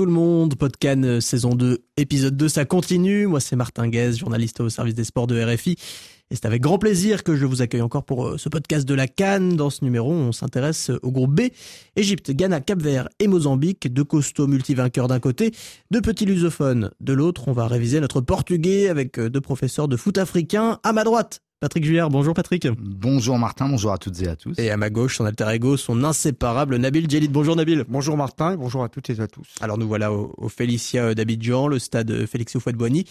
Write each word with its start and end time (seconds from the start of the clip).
Tout 0.00 0.06
le 0.06 0.12
monde, 0.12 0.54
Podcan 0.54 1.02
euh, 1.02 1.20
saison 1.20 1.54
2, 1.54 1.84
épisode 1.98 2.34
2, 2.34 2.48
ça 2.48 2.64
continue. 2.64 3.26
Moi 3.26 3.38
c'est 3.38 3.54
Martin 3.54 3.86
Guez, 3.86 4.14
journaliste 4.14 4.60
au 4.60 4.70
service 4.70 4.94
des 4.94 5.04
sports 5.04 5.26
de 5.26 5.38
RFI. 5.38 5.72
Et 5.72 6.36
c'est 6.36 6.46
avec 6.46 6.62
grand 6.62 6.78
plaisir 6.78 7.22
que 7.22 7.36
je 7.36 7.44
vous 7.44 7.60
accueille 7.60 7.82
encore 7.82 8.04
pour 8.04 8.26
euh, 8.26 8.38
ce 8.38 8.48
podcast 8.48 8.88
de 8.88 8.94
la 8.94 9.06
Cannes. 9.08 9.56
Dans 9.56 9.68
ce 9.68 9.84
numéro, 9.84 10.10
on 10.10 10.32
s'intéresse 10.32 10.90
au 11.02 11.10
groupe 11.10 11.34
B. 11.34 11.48
Égypte, 11.96 12.30
Ghana, 12.30 12.62
Cap-Vert 12.62 13.10
et 13.18 13.28
Mozambique. 13.28 13.92
Deux 13.92 14.04
costauds 14.04 14.46
multivainqueurs 14.46 15.06
d'un 15.06 15.20
côté, 15.20 15.52
deux 15.90 16.00
petits 16.00 16.24
lusophones 16.24 16.92
de 17.00 17.12
l'autre. 17.12 17.48
On 17.48 17.52
va 17.52 17.68
réviser 17.68 18.00
notre 18.00 18.22
portugais 18.22 18.88
avec 18.88 19.18
euh, 19.18 19.28
deux 19.28 19.42
professeurs 19.42 19.86
de 19.86 19.98
foot 19.98 20.16
africain. 20.16 20.78
À 20.82 20.94
ma 20.94 21.04
droite, 21.04 21.42
Patrick 21.60 21.84
Juillard, 21.84 22.08
bonjour 22.08 22.32
Patrick. 22.32 22.68
Bonjour 22.78 23.38
Martin, 23.38 23.68
bonjour 23.68 23.92
à 23.92 23.98
toutes 23.98 24.22
et 24.22 24.28
à 24.28 24.34
tous. 24.34 24.58
Et 24.58 24.70
à 24.70 24.78
ma 24.78 24.88
gauche, 24.88 25.18
son 25.18 25.26
alter 25.26 25.46
ego, 25.50 25.76
son 25.76 26.04
inséparable 26.04 26.76
Nabil 26.76 27.06
Djelit. 27.06 27.28
Bonjour 27.28 27.54
Nabil. 27.54 27.84
Bonjour 27.86 28.16
Martin 28.16 28.54
et 28.54 28.56
bonjour 28.56 28.82
à 28.82 28.88
toutes 28.88 29.10
et 29.10 29.20
à 29.20 29.26
tous. 29.26 29.46
Alors 29.60 29.76
nous 29.76 29.86
voilà 29.86 30.10
au, 30.10 30.32
au 30.38 30.48
Félicia 30.48 31.14
d'Abidjan, 31.14 31.68
le 31.68 31.78
stade 31.78 32.24
Félix 32.24 32.54
Houphouët-Boigny. 32.56 33.04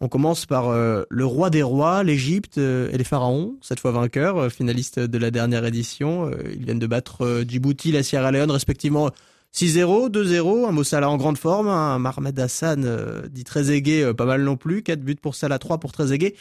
On 0.00 0.08
commence 0.08 0.44
par 0.44 0.70
euh, 0.70 1.04
le 1.08 1.24
roi 1.24 1.50
des 1.50 1.62
rois, 1.62 2.02
l'Égypte 2.02 2.58
euh, 2.58 2.90
et 2.92 2.98
les 2.98 3.04
pharaons, 3.04 3.54
cette 3.62 3.78
fois 3.78 3.92
vainqueurs, 3.92 4.38
euh, 4.38 4.48
finalistes 4.48 4.98
de 4.98 5.18
la 5.18 5.30
dernière 5.30 5.64
édition. 5.64 6.32
ils 6.52 6.64
viennent 6.64 6.80
de 6.80 6.88
battre 6.88 7.44
Djibouti, 7.46 7.92
la 7.92 8.02
Sierra 8.02 8.32
Leone, 8.32 8.50
respectivement 8.50 9.12
6-0, 9.54 10.10
2-0, 10.10 10.66
un 10.66 10.72
Mossala 10.72 11.08
en 11.08 11.16
grande 11.16 11.38
forme, 11.38 11.68
un 11.68 12.00
Marmed 12.00 12.36
Hassan 12.40 12.82
euh, 12.84 13.28
dit 13.28 13.44
très 13.44 13.70
aigué, 13.70 14.12
pas 14.12 14.26
mal 14.26 14.42
non 14.42 14.56
plus, 14.56 14.82
4 14.82 15.00
buts 15.00 15.14
pour 15.14 15.36
Salah, 15.36 15.60
3 15.60 15.78
pour 15.78 15.92
Trezeguet. 15.92 16.34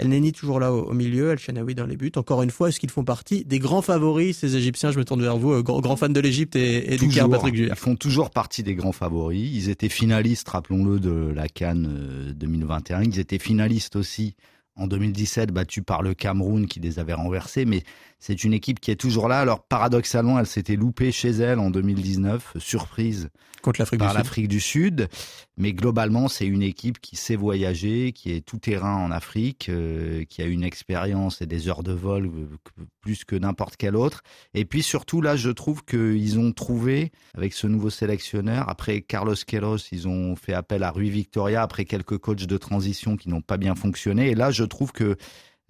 El 0.00 0.08
Neni 0.08 0.32
toujours 0.32 0.60
là 0.60 0.72
au, 0.72 0.94
milieu, 0.94 1.30
El 1.30 1.38
Shanaoui 1.38 1.74
dans 1.74 1.84
les 1.84 1.96
buts. 1.96 2.12
Encore 2.16 2.42
une 2.42 2.50
fois, 2.50 2.70
est-ce 2.70 2.80
qu'ils 2.80 2.90
font 2.90 3.04
partie 3.04 3.44
des 3.44 3.58
grands 3.58 3.82
favoris, 3.82 4.38
ces 4.38 4.56
Égyptiens? 4.56 4.92
Je 4.92 4.98
me 4.98 5.04
tourne 5.04 5.20
vers 5.20 5.36
vous, 5.36 5.52
euh, 5.52 5.62
grand, 5.62 5.96
fan 5.96 6.12
de 6.12 6.20
l'Égypte 6.20 6.56
et, 6.56 6.96
du 6.96 7.08
Caire, 7.08 7.28
Patrick 7.28 7.54
Ils 7.54 7.74
font 7.74 7.96
toujours 7.96 8.30
partie 8.30 8.62
des 8.62 8.74
grands 8.74 8.92
favoris. 8.92 9.50
Ils 9.52 9.68
étaient 9.68 9.90
finalistes, 9.90 10.48
rappelons-le, 10.48 11.00
de 11.00 11.30
la 11.34 11.48
Cannes 11.48 12.32
2021. 12.34 13.00
Euh, 13.00 13.04
Ils 13.04 13.18
étaient 13.18 13.38
finalistes 13.38 13.94
aussi 13.94 14.36
en 14.74 14.86
2017 14.86 15.50
battu 15.52 15.82
par 15.82 16.00
le 16.00 16.14
Cameroun 16.14 16.66
qui 16.66 16.80
les 16.80 16.98
avait 16.98 17.12
renversés, 17.12 17.66
mais 17.66 17.82
c'est 18.18 18.42
une 18.42 18.54
équipe 18.54 18.80
qui 18.80 18.90
est 18.90 18.96
toujours 18.96 19.28
là. 19.28 19.40
Alors 19.40 19.62
paradoxalement, 19.64 20.38
elle 20.38 20.46
s'était 20.46 20.76
loupée 20.76 21.12
chez 21.12 21.30
elle 21.30 21.58
en 21.58 21.70
2019, 21.70 22.54
surprise 22.58 23.28
contre 23.60 23.80
l'Afrique 23.80 24.00
par 24.00 24.14
l'Afrique 24.14 24.48
du 24.48 24.60
Sud. 24.60 25.08
Mais 25.56 25.72
globalement, 25.72 26.28
c'est 26.28 26.46
une 26.46 26.62
équipe 26.62 27.00
qui 27.00 27.16
sait 27.16 27.36
voyager, 27.36 28.12
qui 28.12 28.32
est 28.32 28.40
tout 28.40 28.58
terrain 28.58 28.96
en 28.96 29.10
Afrique, 29.10 29.68
euh, 29.68 30.24
qui 30.24 30.40
a 30.42 30.46
une 30.46 30.64
expérience 30.64 31.42
et 31.42 31.46
des 31.46 31.68
heures 31.68 31.82
de 31.82 31.92
vol 31.92 32.26
euh, 32.26 32.84
plus 33.02 33.24
que 33.24 33.36
n'importe 33.36 33.76
quel 33.76 33.96
autre. 33.96 34.22
Et 34.54 34.64
puis 34.64 34.82
surtout, 34.82 35.20
là, 35.20 35.36
je 35.36 35.50
trouve 35.50 35.84
qu'ils 35.84 36.38
ont 36.38 36.52
trouvé, 36.52 37.12
avec 37.34 37.52
ce 37.52 37.66
nouveau 37.66 37.90
sélectionneur, 37.90 38.68
après 38.68 39.02
Carlos 39.02 39.34
Queiroz, 39.46 39.88
ils 39.92 40.08
ont 40.08 40.34
fait 40.36 40.54
appel 40.54 40.82
à 40.82 40.90
Rui 40.90 41.10
Victoria, 41.10 41.62
après 41.62 41.84
quelques 41.84 42.18
coachs 42.18 42.46
de 42.46 42.56
transition 42.56 43.16
qui 43.16 43.28
n'ont 43.28 43.42
pas 43.42 43.58
bien 43.58 43.74
fonctionné. 43.74 44.30
Et 44.30 44.34
là, 44.34 44.50
je 44.50 44.64
trouve 44.64 44.92
que 44.92 45.16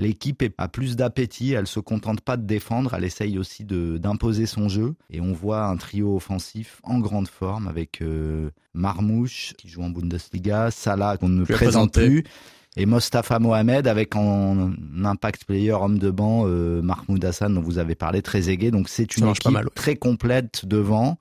L'équipe 0.00 0.42
a 0.56 0.66
plus 0.66 0.96
d'appétit, 0.96 1.52
elle 1.52 1.66
se 1.66 1.78
contente 1.78 2.22
pas 2.22 2.38
de 2.38 2.46
défendre, 2.46 2.94
elle 2.94 3.04
essaye 3.04 3.38
aussi 3.38 3.64
d'imposer 3.64 4.46
son 4.46 4.68
jeu. 4.68 4.94
Et 5.10 5.20
on 5.20 5.32
voit 5.32 5.64
un 5.64 5.76
trio 5.76 6.16
offensif 6.16 6.80
en 6.84 6.98
grande 7.00 7.28
forme 7.28 7.68
avec 7.68 8.00
euh, 8.00 8.48
Marmouche 8.72 9.52
qui 9.58 9.68
joue 9.68 9.82
en 9.82 9.90
Bundesliga, 9.90 10.70
Salah 10.70 11.18
qu'on 11.18 11.28
ne 11.28 11.44
présente 11.44 11.92
plus, 11.92 12.24
et 12.76 12.86
Mostafa 12.86 13.38
Mohamed 13.38 13.86
avec 13.86 14.16
en 14.16 14.72
impact 15.04 15.44
player 15.44 15.72
homme 15.72 15.98
de 15.98 16.10
banc 16.10 16.44
euh, 16.46 16.80
Mahmoud 16.80 17.22
Hassan 17.22 17.52
dont 17.52 17.60
vous 17.60 17.78
avez 17.78 17.94
parlé, 17.94 18.22
très 18.22 18.48
aigué. 18.48 18.70
Donc 18.70 18.88
c'est 18.88 19.18
une 19.18 19.28
équipe 19.28 19.74
très 19.74 19.96
complète 19.96 20.64
devant 20.64 21.18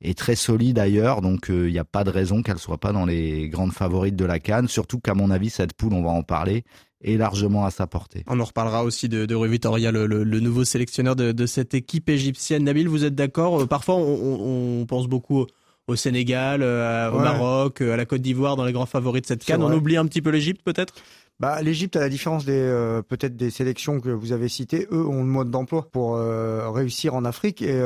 et 0.00 0.14
très 0.14 0.36
solide 0.36 0.78
ailleurs, 0.78 1.22
donc 1.22 1.46
il 1.48 1.54
euh, 1.54 1.70
n'y 1.70 1.78
a 1.78 1.84
pas 1.84 2.04
de 2.04 2.10
raison 2.10 2.42
qu'elle 2.42 2.58
soit 2.58 2.78
pas 2.78 2.92
dans 2.92 3.06
les 3.06 3.48
grandes 3.48 3.72
favorites 3.72 4.16
de 4.16 4.24
la 4.24 4.38
Cannes. 4.38 4.68
Surtout 4.68 5.00
qu'à 5.00 5.14
mon 5.14 5.30
avis, 5.30 5.50
cette 5.50 5.72
poule, 5.72 5.94
on 5.94 6.02
va 6.02 6.10
en 6.10 6.22
parler, 6.22 6.64
est 7.02 7.16
largement 7.16 7.64
à 7.64 7.70
sa 7.70 7.86
portée. 7.86 8.22
On 8.26 8.38
en 8.40 8.44
reparlera 8.44 8.84
aussi 8.84 9.08
de, 9.08 9.24
de 9.24 9.34
Rui 9.34 9.48
Vitoria, 9.48 9.90
le, 9.92 10.06
le, 10.06 10.40
nouveau 10.40 10.64
sélectionneur 10.64 11.16
de, 11.16 11.32
de, 11.32 11.46
cette 11.46 11.72
équipe 11.72 12.08
égyptienne. 12.10 12.64
Nabil, 12.64 12.88
vous 12.88 13.04
êtes 13.04 13.14
d'accord 13.14 13.62
euh, 13.62 13.66
Parfois, 13.66 13.96
on, 13.96 14.80
on, 14.80 14.86
pense 14.86 15.08
beaucoup 15.08 15.46
au 15.88 15.96
Sénégal, 15.96 16.62
euh, 16.62 17.10
au 17.10 17.20
Maroc, 17.20 17.80
à 17.80 17.96
la 17.96 18.04
Côte 18.04 18.20
d'Ivoire 18.20 18.56
dans 18.56 18.64
les 18.64 18.72
grands 18.72 18.86
favoris 18.86 19.22
de 19.22 19.26
cette 19.26 19.44
Cannes. 19.44 19.62
On 19.62 19.72
oublie 19.72 19.96
un 19.96 20.04
petit 20.06 20.20
peu 20.20 20.30
l'Égypte, 20.30 20.62
peut-être? 20.64 20.94
Bah, 21.38 21.60
l'Égypte, 21.62 21.96
à 21.96 22.00
la 22.00 22.08
différence 22.08 22.44
des 22.44 23.00
peut-être 23.08 23.36
des 23.36 23.50
sélections 23.50 24.00
que 24.00 24.08
vous 24.08 24.32
avez 24.32 24.48
citées, 24.48 24.86
eux 24.90 25.06
ont 25.06 25.20
le 25.20 25.28
mode 25.28 25.50
d'emploi 25.50 25.88
pour 25.90 26.16
réussir 26.16 27.14
en 27.14 27.24
Afrique 27.24 27.60
et 27.62 27.78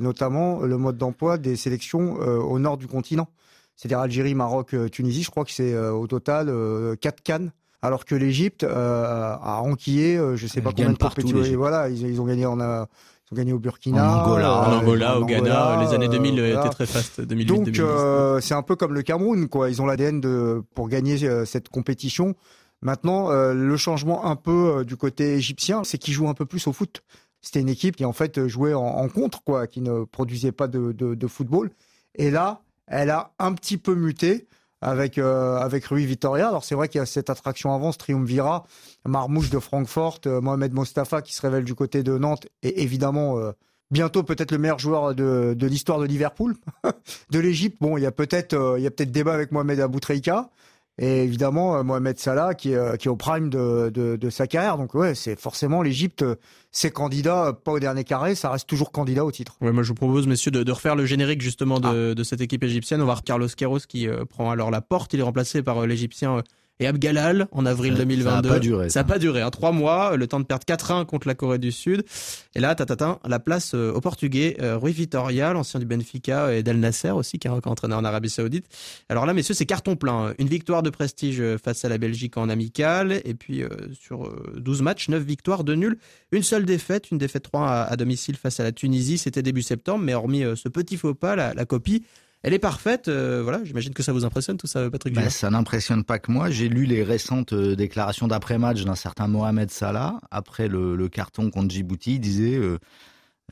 notamment 0.00 0.60
le 0.60 0.78
mode 0.78 0.96
d'emploi 0.96 1.36
des 1.36 1.56
sélections 1.56 2.14
au 2.14 2.58
nord 2.58 2.78
du 2.78 2.86
continent. 2.86 3.28
C'est-à-dire 3.76 3.98
Algérie, 3.98 4.34
Maroc, 4.34 4.74
Tunisie. 4.90 5.22
Je 5.22 5.30
crois 5.30 5.44
que 5.44 5.50
c'est 5.50 5.76
au 5.76 6.06
total 6.06 6.50
quatre 7.00 7.22
cannes 7.22 7.52
alors 7.84 8.06
que 8.06 8.14
l'Égypte 8.14 8.64
euh, 8.64 9.36
a 9.42 9.60
enquillé, 9.60 10.16
euh, 10.16 10.36
je 10.36 10.46
sais 10.46 10.62
pas 10.62 10.70
combien 10.70 10.90
de 10.90 10.96
partout. 10.96 11.28
Voilà, 11.54 11.90
ils, 11.90 12.18
ont 12.18 12.24
gagné 12.24 12.46
en 12.46 12.58
ils 12.58 13.32
ont 13.32 13.36
gagné 13.36 13.52
au 13.52 13.58
Burkina, 13.58 14.10
en 14.10 14.22
Angola, 14.22 14.68
en 14.68 14.72
Angola, 14.78 15.20
au 15.20 15.26
Ghana. 15.26 15.84
les 15.84 15.94
années 15.94 16.08
2000 16.08 16.38
étaient 16.38 16.68
très 16.70 16.86
fastes. 16.86 17.20
2008, 17.20 17.46
Donc 17.46 17.78
euh, 17.78 18.40
c'est 18.40 18.54
un 18.54 18.62
peu 18.62 18.74
comme 18.74 18.94
le 18.94 19.02
Cameroun, 19.02 19.48
quoi. 19.48 19.68
Ils 19.68 19.82
ont 19.82 19.86
l'ADN 19.86 20.18
de 20.22 20.62
pour 20.74 20.88
gagner 20.88 21.18
cette 21.44 21.68
compétition. 21.68 22.34
Maintenant, 22.84 23.30
le 23.30 23.76
changement 23.76 24.26
un 24.26 24.36
peu 24.36 24.84
du 24.84 24.96
côté 24.96 25.34
égyptien, 25.34 25.82
c'est 25.84 25.98
qu'ils 25.98 26.14
jouent 26.14 26.28
un 26.28 26.34
peu 26.34 26.46
plus 26.46 26.66
au 26.68 26.72
foot. 26.72 27.02
C'était 27.40 27.60
une 27.60 27.68
équipe 27.68 27.96
qui 27.96 28.04
en 28.04 28.12
fait 28.12 28.46
jouait 28.46 28.74
en, 28.74 29.08
contre, 29.08 29.42
quoi, 29.42 29.66
qui 29.66 29.80
ne 29.80 30.04
produisait 30.04 30.52
pas 30.52 30.68
de, 30.68 30.92
de 30.92 31.26
football. 31.26 31.70
Et 32.14 32.30
là, 32.30 32.60
elle 32.86 33.10
a 33.10 33.32
un 33.38 33.54
petit 33.54 33.78
peu 33.78 33.94
muté 33.94 34.46
avec 34.84 35.18
euh, 35.18 35.56
avec 35.56 35.86
Rui 35.86 36.04
Vitoria. 36.06 36.48
Alors 36.48 36.64
c'est 36.64 36.74
vrai 36.74 36.88
qu'il 36.88 36.98
y 36.98 37.02
a 37.02 37.06
cette 37.06 37.30
attraction 37.30 37.74
avance, 37.74 37.98
Triumvira, 37.98 38.64
Marmouche 39.06 39.50
de 39.50 39.58
Francfort, 39.58 40.20
euh, 40.26 40.40
Mohamed 40.40 40.72
Mostafa 40.74 41.22
qui 41.22 41.34
se 41.34 41.40
révèle 41.40 41.64
du 41.64 41.74
côté 41.74 42.02
de 42.02 42.18
Nantes 42.18 42.46
et 42.62 42.82
évidemment 42.82 43.38
euh, 43.38 43.52
bientôt 43.90 44.22
peut-être 44.22 44.50
le 44.50 44.58
meilleur 44.58 44.78
joueur 44.78 45.14
de, 45.14 45.54
de 45.56 45.66
l'histoire 45.66 45.98
de 45.98 46.04
Liverpool, 46.04 46.54
de 47.30 47.38
l'Égypte. 47.38 47.78
Bon, 47.80 47.96
il 47.96 48.02
y 48.02 48.06
a 48.06 48.12
peut-être 48.12 48.76
il 48.76 48.82
y 48.82 48.86
a 48.86 48.90
peut-être 48.90 49.12
débat 49.12 49.32
avec 49.32 49.52
Mohamed 49.52 49.80
Aboutreika. 49.80 50.50
Et 50.98 51.24
évidemment, 51.24 51.76
euh, 51.76 51.82
Mohamed 51.82 52.18
Salah 52.18 52.54
qui 52.54 52.72
est, 52.72 52.76
euh, 52.76 52.96
qui 52.96 53.08
est 53.08 53.10
au 53.10 53.16
prime 53.16 53.50
de, 53.50 53.90
de, 53.92 54.16
de 54.16 54.30
sa 54.30 54.46
carrière. 54.46 54.78
Donc 54.78 54.94
ouais, 54.94 55.14
c'est 55.14 55.38
forcément 55.38 55.82
l'Égypte, 55.82 56.22
euh, 56.22 56.36
c'est 56.70 56.92
candidat, 56.92 57.52
pas 57.52 57.72
au 57.72 57.80
dernier 57.80 58.04
carré, 58.04 58.34
ça 58.34 58.50
reste 58.50 58.68
toujours 58.68 58.92
candidat 58.92 59.24
au 59.24 59.32
titre. 59.32 59.56
Ouais, 59.60 59.72
moi 59.72 59.82
je 59.82 59.88
vous 59.88 59.94
propose, 59.94 60.26
messieurs, 60.28 60.52
de, 60.52 60.62
de 60.62 60.72
refaire 60.72 60.94
le 60.94 61.04
générique 61.04 61.40
justement 61.40 61.80
de, 61.80 62.10
ah. 62.12 62.14
de 62.14 62.22
cette 62.22 62.40
équipe 62.40 62.62
égyptienne. 62.62 63.00
On 63.00 63.06
va 63.06 63.12
voir 63.14 63.24
Carlos 63.24 63.48
Queiroz 63.48 63.86
qui 63.88 64.06
prend 64.28 64.50
alors 64.50 64.70
la 64.70 64.80
porte. 64.80 65.12
Il 65.14 65.20
est 65.20 65.24
remplacé 65.24 65.62
par 65.62 65.84
l'Égyptien 65.86 66.42
et 66.80 66.86
Abgalal 66.86 67.46
en 67.52 67.66
avril 67.66 67.94
2022. 67.94 68.28
Ça 68.28 68.34
n'a 68.34 68.42
pas 68.42 68.58
duré. 68.58 68.90
Ça 68.90 69.00
n'a 69.00 69.04
pas 69.04 69.18
duré. 69.18 69.42
Hein. 69.42 69.50
Trois 69.50 69.70
mois, 69.70 70.16
le 70.16 70.26
temps 70.26 70.40
de 70.40 70.44
perdre 70.44 70.64
4-1 70.66 71.06
contre 71.06 71.28
la 71.28 71.34
Corée 71.34 71.58
du 71.58 71.70
Sud. 71.70 72.04
Et 72.56 72.60
là, 72.60 72.74
tatatin, 72.74 73.20
la 73.24 73.38
place 73.38 73.74
euh, 73.74 73.92
au 73.92 74.00
Portugais, 74.00 74.56
euh, 74.60 74.76
Rui 74.76 74.92
Vitoria, 74.92 75.52
l'ancien 75.52 75.78
du 75.78 75.86
Benfica 75.86 76.52
et 76.52 76.62
d'El 76.64 76.80
Nasser 76.80 77.10
aussi, 77.10 77.38
qui 77.38 77.46
a 77.46 77.54
entraîné 77.54 77.94
en 77.94 78.04
Arabie 78.04 78.28
Saoudite. 78.30 78.66
Alors 79.08 79.24
là, 79.24 79.34
messieurs, 79.34 79.54
c'est 79.54 79.66
carton 79.66 79.94
plein. 79.94 80.34
Une 80.38 80.48
victoire 80.48 80.82
de 80.82 80.90
prestige 80.90 81.40
euh, 81.40 81.58
face 81.58 81.84
à 81.84 81.88
la 81.88 81.98
Belgique 81.98 82.36
en 82.36 82.48
amical. 82.48 83.20
Et 83.24 83.34
puis, 83.34 83.62
sur 83.98 84.30
12 84.56 84.82
matchs, 84.82 85.08
9 85.08 85.22
victoires, 85.22 85.64
2 85.64 85.74
nuls. 85.74 85.98
Une 86.32 86.42
seule 86.42 86.64
défaite, 86.64 87.10
une 87.10 87.18
défaite 87.18 87.44
3 87.44 87.68
à, 87.68 87.96
domicile 87.96 88.36
face 88.36 88.58
à 88.58 88.64
la 88.64 88.72
Tunisie. 88.72 89.18
C'était 89.18 89.42
début 89.42 89.62
septembre, 89.62 90.04
mais 90.04 90.14
hormis 90.14 90.42
ce 90.56 90.68
petit 90.68 90.96
faux 90.96 91.14
pas, 91.14 91.36
la, 91.36 91.54
la 91.54 91.64
copie 91.64 92.04
elle 92.44 92.52
est 92.52 92.58
parfaite. 92.58 93.08
Euh, 93.08 93.40
voilà, 93.42 93.64
j'imagine 93.64 93.94
que 93.94 94.02
ça 94.02 94.12
vous 94.12 94.26
impressionne 94.26 94.58
tout 94.58 94.66
ça, 94.66 94.90
Patrick. 94.90 95.14
Bah, 95.14 95.30
ça 95.30 95.48
n'impressionne 95.48 96.04
pas 96.04 96.18
que 96.18 96.30
moi. 96.30 96.50
J'ai 96.50 96.68
lu 96.68 96.84
les 96.84 97.02
récentes 97.02 97.54
euh, 97.54 97.74
déclarations 97.74 98.28
d'après-match 98.28 98.84
d'un 98.84 98.94
certain 98.94 99.28
Mohamed 99.28 99.70
Salah 99.70 100.20
après 100.30 100.68
le, 100.68 101.08
carton 101.08 101.50
contre 101.50 101.70
Djibouti. 101.70 102.16
Il 102.16 102.20
disait 102.20 102.56
euh, 102.56 102.78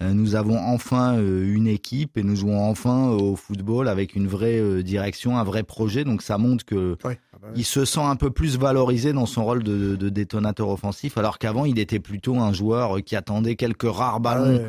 nous 0.01 0.35
avons 0.35 0.59
enfin 0.59 1.19
une 1.19 1.67
équipe 1.67 2.19
et 2.19 2.23
nous 2.23 2.37
jouons 2.37 2.61
enfin 2.63 3.09
au 3.09 3.37
football 3.37 3.89
avec 3.89 4.15
une 4.15 4.27
vraie 4.27 4.83
direction, 4.83 5.39
un 5.39 5.45
vrai 5.45 5.63
projet. 5.63 6.05
Donc 6.05 6.23
ça 6.23 6.39
montre 6.39 6.65
que 6.65 6.97
ah 7.05 7.09
bah 7.41 7.49
il 7.55 7.65
se 7.65 7.85
sent 7.85 8.01
un 8.01 8.17
peu 8.17 8.31
plus 8.31 8.59
valorisé 8.59 9.13
dans 9.13 9.27
son 9.27 9.45
rôle 9.45 9.63
de, 9.63 10.09
détonateur 10.09 10.69
offensif, 10.69 11.19
alors 11.19 11.39
qu'avant 11.39 11.67
il 11.67 11.79
était 11.79 12.01
plutôt 12.01 12.37
un 12.37 12.53
joueur 12.53 13.03
qui 13.05 13.17
attendait 13.17 13.55
quelques 13.55 13.91
rares 13.91 14.21
ballons. 14.21 14.63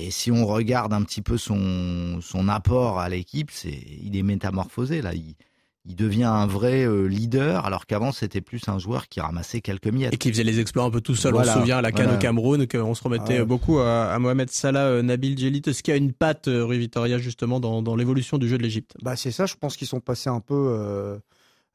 Et 0.00 0.12
si 0.12 0.30
on 0.30 0.46
regarde 0.46 0.92
un 0.92 1.02
petit 1.02 1.22
peu 1.22 1.36
son, 1.36 2.20
son 2.22 2.48
apport 2.48 3.00
à 3.00 3.08
l'équipe, 3.08 3.50
c'est 3.50 3.82
il 4.02 4.16
est 4.16 4.22
métamorphosé 4.22 5.02
là. 5.02 5.12
Il, 5.12 5.34
il 5.88 5.96
devient 5.96 6.24
un 6.24 6.46
vrai 6.46 6.84
euh, 6.84 7.06
leader, 7.06 7.64
alors 7.64 7.86
qu'avant 7.86 8.12
c'était 8.12 8.42
plus 8.42 8.68
un 8.68 8.78
joueur 8.78 9.08
qui 9.08 9.20
ramassait 9.20 9.60
quelques 9.60 9.88
miettes. 9.88 10.12
Et 10.12 10.18
qui 10.18 10.30
faisait 10.30 10.44
les 10.44 10.60
exploits 10.60 10.84
un 10.84 10.90
peu 10.90 11.00
tout 11.00 11.16
seul. 11.16 11.34
on 11.34 11.42
se 11.42 11.50
souvient 11.50 11.78
à 11.78 11.82
la 11.82 11.92
canne 11.92 12.14
au 12.14 12.18
Cameroun, 12.18 12.68
qu'on 12.68 12.94
se 12.94 13.02
remettait 13.02 13.44
beaucoup 13.44 13.78
à, 13.78 14.16
Mohamed 14.18 14.50
Salah, 14.50 14.86
euh, 14.86 15.02
Nabil 15.02 15.36
Djelit. 15.36 15.62
Est-ce 15.66 15.82
qu'il 15.82 15.92
y 15.92 15.96
a 15.96 15.98
une 15.98 16.12
patte, 16.12 16.46
euh, 16.46 16.64
Rui 16.64 16.78
Vitoria, 16.78 17.18
justement, 17.18 17.58
dans, 17.58 17.82
dans 17.82 17.96
l'évolution 17.96 18.38
du 18.38 18.48
jeu 18.48 18.58
de 18.58 18.62
l'Égypte? 18.62 18.94
Bah, 19.02 19.16
C'est 19.16 19.30
ça, 19.32 19.46
je 19.46 19.54
pense 19.54 19.76
qu'ils 19.76 19.88
sont 19.88 20.00
passés 20.00 20.28
un 20.28 20.40
peu 20.40 21.18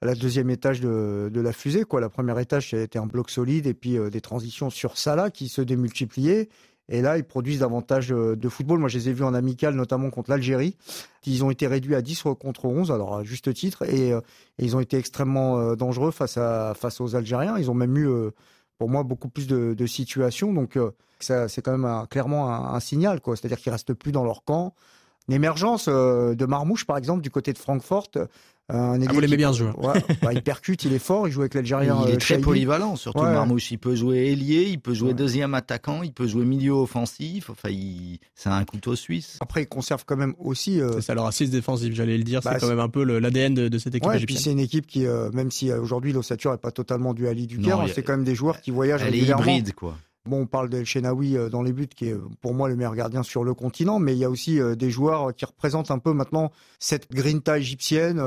à 0.01 0.05
la 0.05 0.15
deuxième 0.15 0.49
étage 0.49 0.79
de, 0.79 1.29
de, 1.33 1.41
la 1.41 1.51
fusée. 1.51 1.83
Quoi. 1.83 1.99
La 1.99 2.09
première 2.09 2.37
étage, 2.37 2.69
c'était 2.69 2.99
un 2.99 3.07
bloc 3.07 3.31
solide 3.31 3.65
et 3.65 3.73
puis 3.73 3.97
des 4.11 4.21
transitions 4.21 4.69
sur 4.69 4.97
Salah 4.97 5.31
qui 5.31 5.47
se 5.47 5.61
démultipliaient. 5.61 6.49
Et 6.89 7.01
là, 7.01 7.17
ils 7.17 7.23
produisent 7.23 7.59
davantage 7.59 8.09
de 8.09 8.49
football. 8.49 8.79
Moi, 8.79 8.89
je 8.89 8.97
les 8.97 9.09
ai 9.09 9.13
vus 9.13 9.23
en 9.23 9.33
amical, 9.33 9.73
notamment 9.73 10.09
contre 10.09 10.29
l'Algérie. 10.29 10.75
Ils 11.25 11.43
ont 11.43 11.49
été 11.49 11.67
réduits 11.67 11.95
à 11.95 12.01
10 12.01 12.23
contre 12.39 12.65
11, 12.65 12.91
alors 12.91 13.15
à 13.17 13.23
juste 13.23 13.53
titre, 13.53 13.83
et, 13.83 14.09
et 14.09 14.21
ils 14.59 14.75
ont 14.75 14.81
été 14.81 14.97
extrêmement 14.97 15.75
dangereux 15.75 16.11
face, 16.11 16.37
aux 16.99 17.15
Algériens. 17.15 17.57
Ils 17.57 17.71
ont 17.71 17.73
même 17.73 17.97
eu, 17.97 18.09
pour 18.77 18.89
moi, 18.89 19.03
beaucoup 19.03 19.29
plus 19.29 19.47
de, 19.47 19.73
de 19.73 19.85
situations. 19.85 20.51
Donc, 20.53 20.77
c'est 21.19 21.61
quand 21.61 21.77
même 21.77 22.07
clairement 22.07 22.53
un, 22.53 22.75
un, 22.75 22.79
signal, 22.79 23.21
quoi. 23.21 23.37
C'est-à-dire 23.37 23.59
qu'ils 23.59 23.71
restent 23.71 23.93
plus 23.93 24.11
dans 24.11 24.25
leur 24.25 24.43
camp. 24.43 24.75
L'émergence 25.29 25.87
de 25.87 26.45
Marmouche, 26.45 26.85
par 26.85 26.97
exemple, 26.97 27.21
du 27.21 27.31
côté 27.31 27.53
de 27.53 27.57
Francfort, 27.57 28.09
un 28.69 29.01
ah, 29.01 29.11
vous 29.11 29.19
l'aimez 29.19 29.35
bien 29.35 29.51
ce 29.51 29.59
joueur. 29.59 29.77
Ouais, 29.83 30.01
bah, 30.21 30.31
il 30.31 30.41
percute, 30.41 30.85
il 30.85 30.93
est 30.93 30.99
fort, 30.99 31.27
il 31.27 31.31
joue 31.31 31.41
avec 31.41 31.53
l'Algérien. 31.53 31.99
Il 32.05 32.11
est 32.11 32.15
euh, 32.15 32.17
très 32.17 32.37
polyvalent, 32.37 32.95
surtout 32.95 33.23
Marmouche. 33.23 33.71
Il 33.71 33.77
peut 33.77 33.93
jouer 33.93 34.31
ailier, 34.31 34.69
il 34.69 34.79
peut 34.79 34.93
jouer 34.93 35.13
deuxième 35.13 35.53
attaquant, 35.53 36.01
il 36.01 36.13
peut 36.13 36.27
jouer 36.27 36.45
milieu 36.45 36.71
offensif. 36.71 37.49
Enfin, 37.49 37.69
il... 37.69 38.19
c'est 38.35 38.49
un 38.49 38.63
couteau 38.63 38.95
suisse. 38.95 39.37
Après, 39.41 39.63
il 39.63 39.67
conserve 39.67 40.05
quand 40.05 40.15
même 40.15 40.33
aussi. 40.39 40.79
Euh... 40.79 40.93
C'est 40.93 41.01
ça, 41.01 41.13
leur 41.13 41.25
assise 41.25 41.49
défensive, 41.49 41.93
j'allais 41.93 42.17
le 42.17 42.23
dire. 42.23 42.39
Bah, 42.41 42.53
c'est 42.53 42.61
quand 42.61 42.69
même 42.69 42.79
un 42.79 42.89
peu 42.89 43.03
l'ADN 43.03 43.53
de, 43.53 43.67
de, 43.67 43.77
cette 43.77 43.95
équipe. 43.95 44.09
Ouais, 44.09 44.21
et 44.21 44.25
puis 44.25 44.37
c'est 44.37 44.51
une 44.51 44.59
équipe 44.59 44.87
qui, 44.87 45.05
euh, 45.05 45.29
même 45.33 45.51
si 45.51 45.69
euh, 45.69 45.81
aujourd'hui 45.81 46.13
l'ossature 46.13 46.51
n'est 46.51 46.57
pas 46.57 46.71
totalement 46.71 47.13
du 47.13 47.27
Ali 47.27 47.47
du 47.47 47.59
Caire, 47.59 47.83
c'est 47.93 48.03
quand 48.03 48.13
même 48.13 48.23
des 48.23 48.35
joueurs 48.35 48.61
qui 48.61 48.71
voyagent 48.71 49.01
elle 49.01 49.11
régulièrement. 49.11 49.43
Elle 49.43 49.49
est 49.49 49.57
hybride, 49.57 49.73
quoi. 49.73 49.97
Bon, 50.25 50.41
on 50.41 50.45
parle 50.45 50.69
d'El 50.69 50.85
Shenaoui 50.85 51.37
dans 51.51 51.61
les 51.61 51.73
buts, 51.73 51.87
qui 51.87 52.09
est 52.09 52.15
pour 52.41 52.53
moi 52.53 52.69
le 52.69 52.75
meilleur 52.75 52.95
gardien 52.95 53.23
sur 53.23 53.43
le 53.43 53.53
continent, 53.53 53.99
mais 53.99 54.13
il 54.13 54.19
y 54.19 54.25
a 54.25 54.29
aussi 54.29 54.59
des 54.77 54.89
joueurs 54.89 55.35
qui 55.35 55.45
représentent 55.45 55.91
un 55.91 55.99
peu 55.99 56.13
maintenant 56.13 56.51
cette 56.79 57.11
grinta 57.11 57.57
égyptienne 57.57 58.21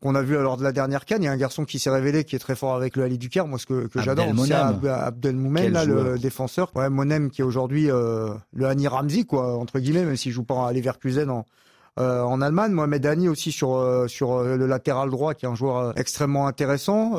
qu'on 0.00 0.14
a 0.14 0.22
vu 0.22 0.34
lors 0.34 0.56
de 0.56 0.62
la 0.62 0.72
dernière 0.72 1.04
canne. 1.04 1.22
Il 1.22 1.26
y 1.26 1.28
a 1.28 1.32
un 1.32 1.36
garçon 1.36 1.64
qui 1.64 1.78
s'est 1.78 1.90
révélé 1.90 2.24
qui 2.24 2.36
est 2.36 2.38
très 2.38 2.54
fort 2.54 2.74
avec 2.74 2.96
le 2.96 3.04
Ali 3.04 3.18
du 3.18 3.28
Caire. 3.28 3.46
Moi, 3.46 3.58
ce 3.58 3.66
que, 3.66 3.86
que 3.86 4.00
j'adore, 4.00 4.26
c'est 4.44 4.52
Abdelmoumen, 4.52 5.72
là, 5.72 5.84
le 5.84 6.18
défenseur. 6.18 6.70
Ouais, 6.74 6.88
Monem 6.90 7.30
qui 7.30 7.40
est 7.40 7.44
aujourd'hui 7.44 7.90
euh, 7.90 8.34
le 8.52 8.66
Hani 8.66 8.88
Ramzi, 8.88 9.24
quoi, 9.24 9.56
entre 9.56 9.78
guillemets, 9.78 10.04
même 10.04 10.16
s'il 10.16 10.32
joue 10.32 10.44
pas 10.44 10.68
à 10.68 10.72
Leverkusen 10.72 11.30
en, 11.30 11.44
euh, 11.98 12.22
en 12.22 12.40
Allemagne. 12.42 12.72
Mohamed 12.72 13.06
Hani 13.06 13.28
aussi 13.28 13.52
sur 13.52 13.76
euh, 13.76 14.06
sur 14.06 14.42
le 14.42 14.66
latéral 14.66 15.10
droit, 15.10 15.34
qui 15.34 15.46
est 15.46 15.48
un 15.48 15.54
joueur 15.54 15.98
extrêmement 15.98 16.46
intéressant. 16.46 17.16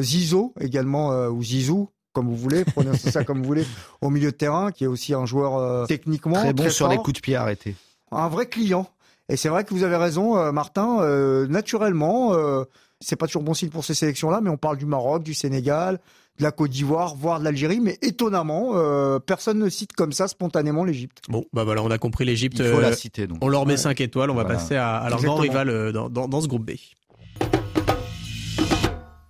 Zizo 0.00 0.52
également 0.60 1.26
ou 1.28 1.42
Zizou, 1.42 1.88
comme 2.12 2.28
vous 2.28 2.36
voulez, 2.36 2.64
prenez 2.64 2.96
ça 2.96 3.24
comme 3.24 3.38
vous 3.38 3.46
voulez, 3.46 3.66
au 4.00 4.10
milieu 4.10 4.30
de 4.30 4.36
terrain, 4.36 4.72
qui 4.72 4.84
est 4.84 4.88
aussi 4.88 5.14
un 5.14 5.26
joueur 5.26 5.86
techniquement 5.86 6.34
très 6.34 6.52
bon 6.52 6.70
sur 6.70 6.88
les 6.88 6.96
coups 6.96 7.14
de 7.14 7.20
pied 7.20 7.36
arrêtés. 7.36 7.74
Un 8.10 8.28
vrai 8.28 8.46
client. 8.46 8.86
Et 9.28 9.36
c'est 9.36 9.48
vrai 9.48 9.64
que 9.64 9.72
vous 9.72 9.82
avez 9.82 9.96
raison, 9.96 10.36
euh, 10.36 10.52
Martin. 10.52 11.00
Euh, 11.00 11.46
naturellement, 11.46 12.34
euh, 12.34 12.64
c'est 13.00 13.16
pas 13.16 13.26
toujours 13.26 13.42
bon 13.42 13.54
signe 13.54 13.70
pour 13.70 13.84
ces 13.84 13.94
sélections-là, 13.94 14.40
mais 14.42 14.50
on 14.50 14.56
parle 14.56 14.76
du 14.76 14.84
Maroc, 14.84 15.22
du 15.22 15.32
Sénégal, 15.32 16.00
de 16.38 16.42
la 16.42 16.50
Côte 16.50 16.70
d'Ivoire, 16.70 17.14
voire 17.14 17.40
de 17.40 17.44
l'Algérie, 17.44 17.80
mais 17.80 17.98
étonnamment, 18.02 18.74
personne 19.20 19.58
ne 19.58 19.68
cite 19.68 19.92
comme 19.92 20.12
ça 20.12 20.28
spontanément 20.28 20.84
l'Égypte. 20.84 21.18
Bon, 21.28 21.44
bah 21.52 21.64
voilà, 21.64 21.82
on 21.82 21.90
a 21.90 21.98
compris 21.98 22.24
l'Égypte. 22.24 22.58
Il 22.58 22.66
faut 22.66 22.80
la 22.80 22.94
citer. 22.94 23.26
Donc. 23.26 23.38
On 23.40 23.48
leur 23.48 23.66
met 23.66 23.76
5 23.76 24.00
étoiles. 24.00 24.30
On 24.30 24.34
va 24.34 24.44
passer 24.44 24.76
à, 24.76 24.96
à 24.96 25.10
leur 25.10 25.22
grand 25.22 25.36
rival 25.36 25.92
dans, 25.92 26.08
dans, 26.08 26.28
dans, 26.28 26.40
ce 26.40 26.46
groupe 26.46 26.64
B. 26.64 26.72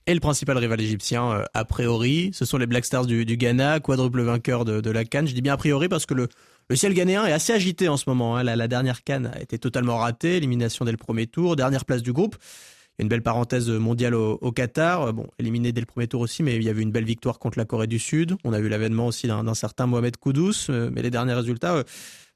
Et 0.07 0.15
le 0.15 0.21
principal 0.21 0.59
rival 0.59 0.81
égyptien, 0.81 1.45
a 1.55 1.65
priori, 1.65 2.31
ce 2.33 2.45
sont 2.45 2.59
les 2.59 2.67
Black 2.67 2.85
Stars 2.85 3.07
du, 3.07 3.25
Ghana, 3.25 3.79
quadruple 3.79 4.23
vainqueur 4.23 4.65
de, 4.65 4.91
la 4.91 5.05
Cannes. 5.05 5.29
Je 5.29 5.35
dis 5.35 5.43
bien 5.43 5.55
a 5.55 5.57
priori 5.57 5.89
parce 5.89 6.07
que 6.07 6.15
le, 6.15 6.29
le 6.69 6.77
ciel 6.77 6.95
ghanéen 6.95 7.27
est 7.27 7.33
assez 7.33 7.53
agité 7.53 7.89
en 7.89 7.97
ce 7.97 8.09
moment. 8.09 8.37
Hein. 8.37 8.43
La, 8.43 8.69
dernière 8.69 9.05
canne 9.05 9.27
a 9.27 9.41
été 9.41 9.59
totalement 9.59 9.99
ratée, 9.99 10.39
élimination 10.39 10.85
dès 10.85 10.91
le 10.91 10.97
premier 10.97 11.27
tour, 11.27 11.55
dernière 11.55 11.85
place 11.85 12.03
du 12.03 12.13
groupe. 12.13 12.37
Il 12.41 13.01
y 13.01 13.03
a 13.03 13.05
une 13.05 13.09
belle 13.09 13.23
parenthèse 13.23 13.69
mondiale 13.71 14.15
au, 14.15 14.53
Qatar. 14.53 15.03
Euh, 15.03 15.13
bon, 15.13 15.27
éliminé 15.39 15.73
dès 15.73 15.81
le 15.81 15.87
premier 15.87 16.09
tour 16.09 16.21
aussi, 16.21 16.43
mais 16.43 16.57
il 16.57 16.63
y 16.63 16.69
avait 16.69 16.83
une 16.83 16.91
belle 16.91 17.05
victoire 17.05 17.39
contre 17.39 17.59
la 17.59 17.65
Corée 17.65 17.87
du 17.87 17.99
Sud. 17.99 18.37
On 18.45 18.53
a 18.53 18.59
eu 18.59 18.69
l'avènement 18.69 19.07
aussi 19.07 19.27
d'un 19.27 19.55
certain 19.55 19.87
Mohamed 19.87 20.17
Koudous, 20.17 20.71
euh, 20.71 20.91
mais 20.93 21.03
les 21.03 21.11
derniers 21.11 21.35
résultats 21.35 21.75
euh, 21.75 21.85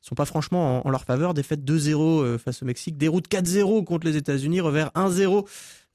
sont 0.01 0.15
pas 0.15 0.25
franchement 0.25 0.87
en, 0.87 0.91
leur 0.91 1.05
faveur. 1.05 1.35
Défaite 1.35 1.65
2-0 1.65 2.39
face 2.39 2.63
au 2.63 2.67
Mexique, 2.67 2.97
déroute 2.97 3.29
4-0 3.29 3.85
contre 3.85 4.07
les 4.07 4.17
États-Unis, 4.17 4.61
revers 4.61 4.91
1-0 4.95 5.47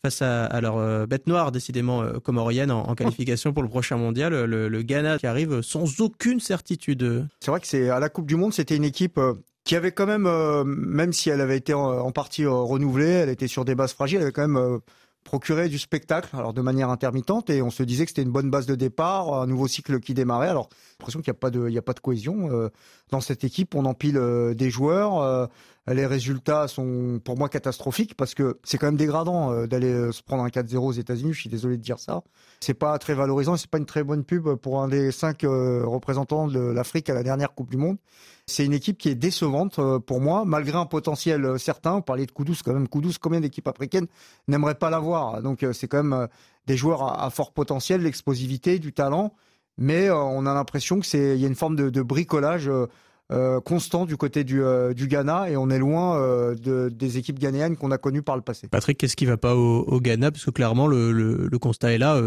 face 0.03 0.21
à, 0.23 0.61
leur 0.61 0.77
euh, 0.77 1.05
bête 1.05 1.27
noire, 1.27 1.51
décidément 1.51 2.01
euh, 2.01 2.13
comorienne, 2.19 2.71
en, 2.71 2.95
qualification 2.95 3.53
pour 3.53 3.61
le 3.61 3.69
prochain 3.69 3.97
mondial. 3.97 4.33
Le, 4.33 4.81
Ghana 4.81 5.19
qui 5.19 5.27
arrive 5.27 5.61
sans 5.61 6.01
aucune 6.01 6.39
certitude. 6.39 7.27
C'est 7.39 7.51
vrai 7.51 7.59
que 7.59 7.67
c'est 7.67 7.89
à 7.89 7.99
la 7.99 8.09
Coupe 8.09 8.25
du 8.25 8.35
Monde, 8.35 8.51
c'était 8.53 8.75
une 8.75 8.83
équipe 8.83 9.19
euh, 9.19 9.35
qui 9.63 9.75
avait 9.75 9.91
quand 9.91 10.07
même, 10.07 10.27
même 10.65 11.13
si 11.13 11.29
elle 11.29 11.39
avait 11.39 11.57
été 11.57 11.75
en, 11.75 12.11
partie 12.11 12.47
renouvelée, 12.47 13.05
elle 13.05 13.29
était 13.29 13.47
sur 13.47 13.63
des 13.63 13.75
bases 13.75 13.93
fragiles, 13.93 14.17
elle 14.17 14.23
avait 14.23 14.31
quand 14.31 14.47
même 14.47 14.79
procuré 15.23 15.69
du 15.69 15.77
spectacle, 15.77 16.35
alors 16.35 16.51
de 16.51 16.61
manière 16.61 16.89
intermittente, 16.89 17.51
et 17.51 17.61
on 17.61 17.69
se 17.69 17.83
disait 17.83 18.05
que 18.05 18.09
c'était 18.09 18.23
une 18.23 18.31
bonne 18.31 18.49
base 18.49 18.65
de 18.65 18.73
départ, 18.73 19.35
un 19.35 19.45
nouveau 19.45 19.67
cycle 19.67 19.99
qui 19.99 20.15
démarrait. 20.15 20.47
Alors, 20.47 20.67
l'impression 20.99 21.21
qu'il 21.21 21.31
n'y 21.31 21.37
a 21.77 21.79
a 21.79 21.81
pas 21.83 21.93
de 21.93 21.99
cohésion 21.99 22.71
dans 23.11 23.21
cette 23.21 23.43
équipe. 23.43 23.75
On 23.75 23.85
empile 23.85 24.19
des 24.55 24.71
joueurs 24.71 25.47
les 25.87 26.05
résultats 26.05 26.67
sont 26.67 27.19
pour 27.23 27.37
moi 27.37 27.49
catastrophiques 27.49 28.15
parce 28.15 28.35
que 28.35 28.59
c'est 28.63 28.77
quand 28.77 28.85
même 28.85 28.97
dégradant 28.97 29.51
euh, 29.51 29.65
d'aller 29.65 29.91
euh, 29.91 30.11
se 30.11 30.21
prendre 30.21 30.43
un 30.43 30.49
4-0 30.49 30.77
aux 30.77 30.91
États-Unis. 30.91 31.33
Je 31.33 31.39
suis 31.39 31.49
désolé 31.49 31.77
de 31.77 31.81
dire 31.81 31.97
ça. 31.97 32.21
C'est 32.59 32.75
pas 32.75 32.97
très 32.99 33.15
valorisant. 33.15 33.57
C'est 33.57 33.69
pas 33.69 33.79
une 33.79 33.87
très 33.87 34.03
bonne 34.03 34.23
pub 34.23 34.55
pour 34.55 34.81
un 34.81 34.87
des 34.87 35.11
cinq 35.11 35.43
euh, 35.43 35.83
représentants 35.83 36.47
de 36.47 36.59
l'Afrique 36.59 37.09
à 37.09 37.15
la 37.15 37.23
dernière 37.23 37.55
Coupe 37.55 37.71
du 37.71 37.77
Monde. 37.77 37.97
C'est 38.45 38.63
une 38.63 38.73
équipe 38.73 38.99
qui 38.99 39.09
est 39.09 39.15
décevante 39.15 39.79
pour 40.05 40.19
moi, 40.19 40.43
malgré 40.45 40.77
un 40.77 40.85
potentiel 40.85 41.57
certain. 41.57 41.95
On 41.95 42.01
parlait 42.01 42.25
de 42.25 42.31
Koudous, 42.31 42.57
quand 42.63 42.73
même. 42.73 42.87
Koudous, 42.87 43.13
combien 43.21 43.39
d'équipes 43.39 43.67
africaines 43.67 44.07
n'aimeraient 44.47 44.75
pas 44.75 44.89
l'avoir? 44.89 45.41
Donc 45.41 45.65
c'est 45.73 45.87
quand 45.87 46.03
même 46.03 46.27
des 46.67 46.75
joueurs 46.75 47.21
à, 47.21 47.29
fort 47.29 47.53
potentiel, 47.53 48.01
l'explosivité, 48.01 48.77
du 48.77 48.91
talent. 48.93 49.33
Mais 49.77 50.09
on 50.09 50.45
a 50.45 50.53
l'impression 50.53 50.99
que 50.99 51.05
c'est, 51.05 51.35
il 51.35 51.41
y 51.41 51.45
a 51.45 51.47
une 51.47 51.55
forme 51.55 51.77
de, 51.77 52.01
bricolage 52.01 52.69
constant 53.63 54.05
du 54.05 54.17
côté 54.17 54.43
du, 54.43 54.61
euh, 54.61 54.93
du 54.93 55.07
Ghana 55.07 55.49
et 55.49 55.55
on 55.55 55.69
est 55.69 55.79
loin 55.79 56.21
euh, 56.21 56.53
de, 56.55 56.89
des 56.89 57.17
équipes 57.17 57.39
ghanéennes 57.39 57.77
qu'on 57.77 57.91
a 57.91 57.97
connues 57.97 58.21
par 58.21 58.35
le 58.35 58.41
passé. 58.41 58.67
Patrick, 58.67 58.97
qu'est-ce 58.97 59.15
qui 59.15 59.25
va 59.25 59.37
pas 59.37 59.55
au, 59.55 59.83
au, 59.83 60.01
Ghana? 60.01 60.31
Parce 60.31 60.43
que 60.43 60.51
clairement, 60.51 60.85
le, 60.85 61.13
le, 61.13 61.47
le 61.49 61.59
constat 61.59 61.93
est 61.93 61.97
là, 61.97 62.21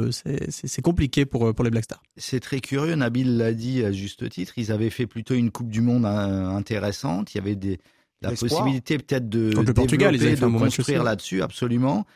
c'est 0.49 0.83
compliqué 0.83 1.27
pour, 1.27 1.55
pour 1.55 1.65
les 1.65 1.71
Black 1.71 1.85
Stars. 1.85 2.03
C'est 2.17 2.41
très 2.41 2.61
curieux, 2.61 2.95
Nabil 2.95 3.37
l'a 3.37 3.53
dit 3.53 3.85
à 3.85 3.93
juste 3.93 4.29
titre, 4.31 4.55
ils 4.57 4.73
avaient 4.73 4.91
fait 4.91 5.07
plutôt 5.07 5.35
une 5.35 5.51
Coupe 5.51 5.69
du 5.69 5.83
Monde 5.83 6.07
intéressante, 6.07 7.35
il 7.35 7.39
y 7.39 7.41
avait 7.41 7.57
des, 7.57 7.79
la 8.23 8.31
possibilité 8.31 8.97
peut-être 8.97 9.29
de, 9.29 9.53
le 9.55 9.75
Portugal, 9.75 10.15
ils 10.15 10.41
de 10.41 10.59
construire 10.59 11.05
là-dessus, 11.05 11.43
absolument. 11.43 12.07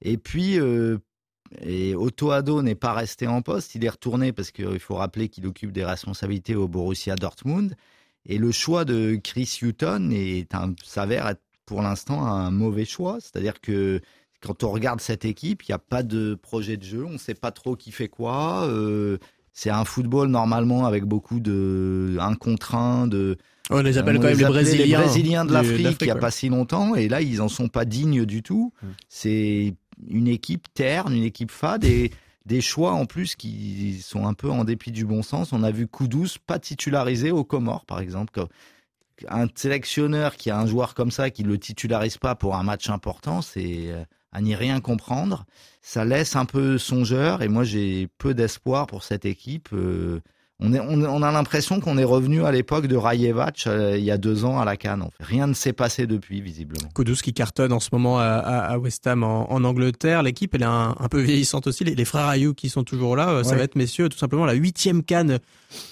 Et 0.00 0.16
puis, 0.16 0.58
et 1.60 1.94
Otto 1.94 2.30
Addo 2.30 2.62
n'est 2.62 2.74
pas 2.74 2.94
resté 2.94 3.26
en 3.26 3.42
poste, 3.42 3.74
il 3.74 3.84
est 3.84 3.90
retourné 3.90 4.32
parce 4.32 4.50
qu'il 4.50 4.80
faut 4.80 4.94
rappeler 4.94 5.28
qu'il 5.28 5.46
occupe 5.46 5.72
des 5.72 5.84
responsabilités 5.84 6.54
au 6.54 6.66
Borussia 6.66 7.14
Dortmund. 7.14 7.74
Et 8.28 8.38
le 8.38 8.52
choix 8.52 8.84
de 8.84 9.18
Chris 9.22 9.58
Hutton 9.62 10.10
s'avère 10.84 11.28
être 11.28 11.42
pour 11.64 11.82
l'instant 11.82 12.26
un 12.26 12.50
mauvais 12.50 12.84
choix. 12.84 13.18
C'est-à-dire 13.20 13.60
que 13.60 14.00
quand 14.40 14.62
on 14.64 14.70
regarde 14.70 15.00
cette 15.00 15.24
équipe, 15.24 15.62
il 15.64 15.70
n'y 15.70 15.74
a 15.74 15.78
pas 15.78 16.02
de 16.02 16.34
projet 16.34 16.76
de 16.76 16.84
jeu, 16.84 17.04
on 17.04 17.12
ne 17.12 17.18
sait 17.18 17.34
pas 17.34 17.50
trop 17.50 17.74
qui 17.74 17.90
fait 17.90 18.08
quoi. 18.08 18.64
Euh, 18.66 19.18
c'est 19.52 19.70
un 19.70 19.84
football 19.84 20.28
normalement 20.28 20.86
avec 20.86 21.04
beaucoup 21.04 21.40
de 21.40 22.16
un 22.20 22.34
contre 22.36 22.74
un, 22.74 23.08
de. 23.08 23.36
On 23.70 23.82
les 23.82 23.98
appelle 23.98 24.16
quand 24.18 24.28
même 24.28 24.38
les 24.38 24.44
Brésiliens. 24.44 24.98
Les 24.98 25.04
Brésiliens 25.04 25.44
de 25.44 25.52
l'Afrique 25.52 25.98
il 26.00 26.04
n'y 26.04 26.10
a 26.10 26.16
pas 26.16 26.30
si 26.30 26.48
longtemps, 26.48 26.94
et 26.94 27.08
là 27.08 27.20
ils 27.20 27.42
en 27.42 27.48
sont 27.48 27.68
pas 27.68 27.84
dignes 27.84 28.24
du 28.24 28.42
tout. 28.42 28.72
Mm. 28.80 28.86
C'est 29.08 29.74
une 30.08 30.28
équipe 30.28 30.72
terne, 30.74 31.12
une 31.12 31.24
équipe 31.24 31.50
fade, 31.50 31.84
et 31.84 32.12
des 32.48 32.62
choix 32.62 32.92
en 32.92 33.04
plus 33.04 33.36
qui 33.36 34.00
sont 34.02 34.26
un 34.26 34.32
peu 34.32 34.50
en 34.50 34.64
dépit 34.64 34.90
du 34.90 35.04
bon 35.04 35.22
sens. 35.22 35.52
On 35.52 35.62
a 35.62 35.70
vu 35.70 35.86
Koudous 35.86 36.38
pas 36.46 36.58
titularisé 36.58 37.30
au 37.30 37.44
Comores, 37.44 37.84
par 37.84 38.00
exemple. 38.00 38.46
Un 39.28 39.46
sélectionneur 39.54 40.34
qui 40.34 40.50
a 40.50 40.58
un 40.58 40.66
joueur 40.66 40.94
comme 40.94 41.10
ça, 41.10 41.28
qui 41.30 41.42
le 41.42 41.58
titularise 41.58 42.16
pas 42.16 42.34
pour 42.34 42.56
un 42.56 42.62
match 42.62 42.88
important, 42.88 43.42
c'est 43.42 43.90
euh, 43.90 44.02
à 44.32 44.40
n'y 44.40 44.54
rien 44.54 44.80
comprendre. 44.80 45.44
Ça 45.82 46.04
laisse 46.04 46.36
un 46.36 46.46
peu 46.46 46.78
songeur 46.78 47.42
et 47.42 47.48
moi 47.48 47.64
j'ai 47.64 48.08
peu 48.18 48.32
d'espoir 48.32 48.86
pour 48.86 49.02
cette 49.02 49.26
équipe. 49.26 49.68
Euh, 49.74 50.20
on, 50.60 50.72
est, 50.72 50.80
on, 50.80 51.22
a 51.22 51.30
l'impression 51.30 51.78
qu'on 51.78 51.98
est 51.98 52.04
revenu 52.04 52.44
à 52.44 52.50
l'époque 52.50 52.88
de 52.88 52.96
Rajevac 52.96 53.64
euh, 53.68 53.96
il 53.96 54.02
y 54.02 54.10
a 54.10 54.18
deux 54.18 54.44
ans 54.44 54.58
à 54.58 54.64
la 54.64 54.76
Cannes. 54.76 55.04
Rien 55.20 55.46
ne 55.46 55.52
s'est 55.52 55.72
passé 55.72 56.08
depuis, 56.08 56.40
visiblement. 56.40 56.88
Kudus 56.96 57.22
qui 57.22 57.32
cartonne 57.32 57.72
en 57.72 57.78
ce 57.78 57.90
moment 57.92 58.18
à, 58.18 58.24
à 58.24 58.76
West 58.78 59.06
Ham 59.06 59.22
en, 59.22 59.62
Angleterre. 59.62 60.24
L'équipe, 60.24 60.52
elle 60.56 60.62
est 60.62 60.64
un, 60.64 60.94
peu 61.08 61.20
vieillissante 61.20 61.68
aussi. 61.68 61.84
Les, 61.84 62.04
frères 62.04 62.26
Ayou 62.26 62.54
qui 62.54 62.70
sont 62.70 62.82
toujours 62.82 63.14
là, 63.14 63.30
euh, 63.30 63.44
ça 63.44 63.54
va 63.54 63.62
être, 63.62 63.76
messieurs, 63.76 64.08
tout 64.08 64.18
simplement 64.18 64.46
la 64.46 64.54
huitième 64.54 65.04
Cannes 65.04 65.38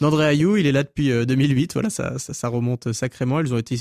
d'André 0.00 0.26
Ayou. 0.26 0.56
Il 0.56 0.66
est 0.66 0.72
là 0.72 0.82
depuis 0.82 1.10
2008. 1.26 1.70
Euh, 1.70 1.72
voilà, 1.74 1.90
ça, 1.90 2.18
ça, 2.18 2.48
remonte 2.48 2.92
sacrément. 2.92 3.38
Ils 3.38 3.54
ont 3.54 3.58
été 3.58 3.76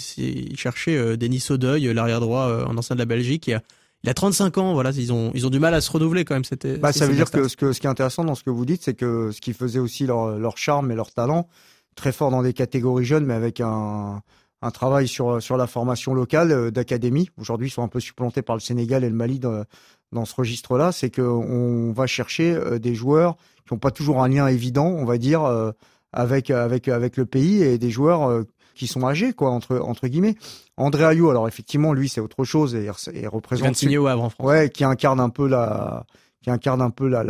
chercher 0.56 1.18
Denis 1.18 1.44
Audeuil, 1.50 1.92
l'arrière 1.96 2.20
droit 2.20 2.64
en 2.68 2.78
ancien 2.78 2.96
de 2.96 3.02
la 3.02 3.06
Belgique, 3.06 3.44
qui 3.44 3.54
a 3.54 3.62
il 4.06 4.10
a 4.10 4.14
35 4.14 4.60
ans, 4.60 4.74
voilà, 4.74 4.92
ils 4.92 5.12
ont 5.12 5.32
ils 5.34 5.48
ont 5.48 5.50
du 5.50 5.58
mal 5.58 5.74
à 5.74 5.82
se 5.82 5.92
renouveler 5.92 6.26
quand 6.26 6.36
même. 6.36 6.44
C'était. 6.44 6.78
Bah, 6.78 6.94
ça 6.94 7.08
veut 7.08 7.16
dire 7.16 7.32
que 7.32 7.48
ce 7.48 7.58
que 7.58 7.74
ce 7.74 7.80
qui 7.80 7.88
est 7.88 7.90
intéressant 7.90 8.24
dans 8.24 8.36
ce 8.36 8.44
que 8.44 8.52
vous 8.52 8.64
dites, 8.64 8.84
c'est 8.84 8.94
que 8.94 9.32
ce 9.32 9.42
qui 9.42 9.54
faisait 9.54 9.80
aussi 9.80 10.06
leur 10.06 10.38
leur 10.38 10.60
charme 10.60 10.92
et 10.92 10.96
leur 10.96 11.12
talent, 11.12 11.48
très 11.96 12.12
fort 12.12 12.30
dans 12.30 12.44
des 12.44 12.54
catégories 12.54 13.06
jeunes, 13.06 13.26
mais 13.26 13.34
avec 13.34 13.62
un 13.62 14.22
un 14.62 14.72
travail 14.72 15.08
sur 15.08 15.42
sur 15.42 15.58
la 15.58 15.66
formation 15.66 16.14
locale 16.14 16.52
euh, 16.52 16.70
d'académie. 16.70 17.30
Aujourd'hui, 17.38 17.68
ils 17.68 17.72
sont 17.72 17.82
un 17.82 17.88
peu 17.88 18.00
supplantés 18.00 18.44
par 18.44 18.56
le 18.56 18.62
Sénégal 18.62 19.04
et 19.04 19.10
le 19.10 19.16
Mali 19.16 19.40
dans, 19.40 19.64
dans 20.12 20.26
ce 20.26 20.36
registre-là. 20.36 20.92
C'est 20.92 21.10
que 21.10 21.22
on 21.24 21.92
va 21.92 22.06
chercher 22.06 22.54
euh, 22.54 22.78
des 22.78 22.94
joueurs 22.94 23.38
qui 23.68 23.74
n'ont 23.74 23.80
pas 23.80 23.92
toujours 23.92 24.22
un 24.24 24.28
lien 24.28 24.46
évident, 24.48 24.86
on 24.86 25.06
va 25.06 25.18
dire, 25.18 25.44
euh, 25.44 25.72
avec 26.14 26.52
avec 26.52 26.88
avec 26.90 27.18
le 27.18 27.26
pays 27.26 27.64
et 27.64 27.80
des 27.80 27.90
joueurs 27.90 28.46
qui 28.76 28.88
sont 28.88 29.06
âgés, 29.08 29.34
quoi, 29.34 29.50
entre 29.50 29.80
entre 29.80 30.08
guillemets. 30.08 30.36
André 30.78 31.06
Ayou, 31.06 31.30
alors 31.30 31.48
effectivement, 31.48 31.94
lui, 31.94 32.10
c'est 32.10 32.22
autre 32.22 32.44
chose 32.44 32.76
et, 32.76 32.90
et 33.14 33.28
représente. 33.28 33.76
signé 33.76 33.98
au 33.98 34.08
Havre 34.08 34.24
en 34.24 34.30
France. 34.30 34.46
Ouais, 34.46 34.70
qui 34.70 34.84
incarne 34.84 35.20
un 35.20 35.30
peu 35.30 35.48
la, 35.48 36.06
qui 36.44 36.52
incarne 36.52 36.82
un 36.82 36.92
peu 36.92 37.08
la, 37.08 37.24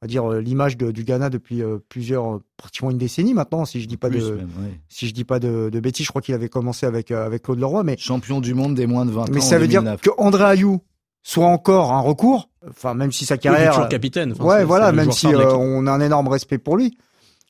va 0.00 0.06
dire 0.06 0.28
l'image 0.30 0.76
du 0.76 1.04
Ghana 1.04 1.30
depuis 1.30 1.62
plusieurs 1.88 2.40
pratiquement 2.56 2.90
une 2.90 2.98
décennie 2.98 3.34
maintenant 3.34 3.64
si 3.64 3.80
je 3.80 3.88
dis 3.88 3.96
pas 3.96 4.10
de 4.10 4.38
si 4.88 5.08
je 5.08 5.14
dis 5.14 5.24
pas 5.24 5.38
de, 5.38 5.70
de 5.70 5.80
bêtises 5.80 6.06
je 6.06 6.10
crois 6.10 6.22
qu'il 6.22 6.34
avait 6.34 6.48
commencé 6.48 6.86
avec 6.86 7.10
avec 7.10 7.42
Claude 7.42 7.58
Leroy 7.58 7.82
mais 7.82 7.96
champion 7.98 8.40
du 8.40 8.54
monde 8.54 8.74
des 8.74 8.86
moins 8.86 9.04
de 9.04 9.10
20 9.10 9.22
ans 9.22 9.24
mais 9.32 9.40
ça 9.40 9.58
veut 9.58 9.66
dire 9.66 9.82
que 10.00 10.10
André 10.18 10.44
Ayou 10.44 10.80
soit 11.22 11.46
encore 11.46 11.92
un 11.92 12.00
recours 12.00 12.48
enfin 12.68 12.94
même 12.94 13.10
si 13.10 13.26
sa 13.26 13.38
carrière 13.38 13.70
oui, 13.70 13.74
toujours 13.74 13.88
capitaine 13.88 14.34
ouais 14.40 14.64
voilà 14.64 14.92
même 14.92 15.10
si 15.10 15.26
on 15.26 15.86
a 15.86 15.90
un 15.90 16.00
énorme 16.00 16.28
respect 16.28 16.58
pour 16.58 16.76
lui 16.76 16.96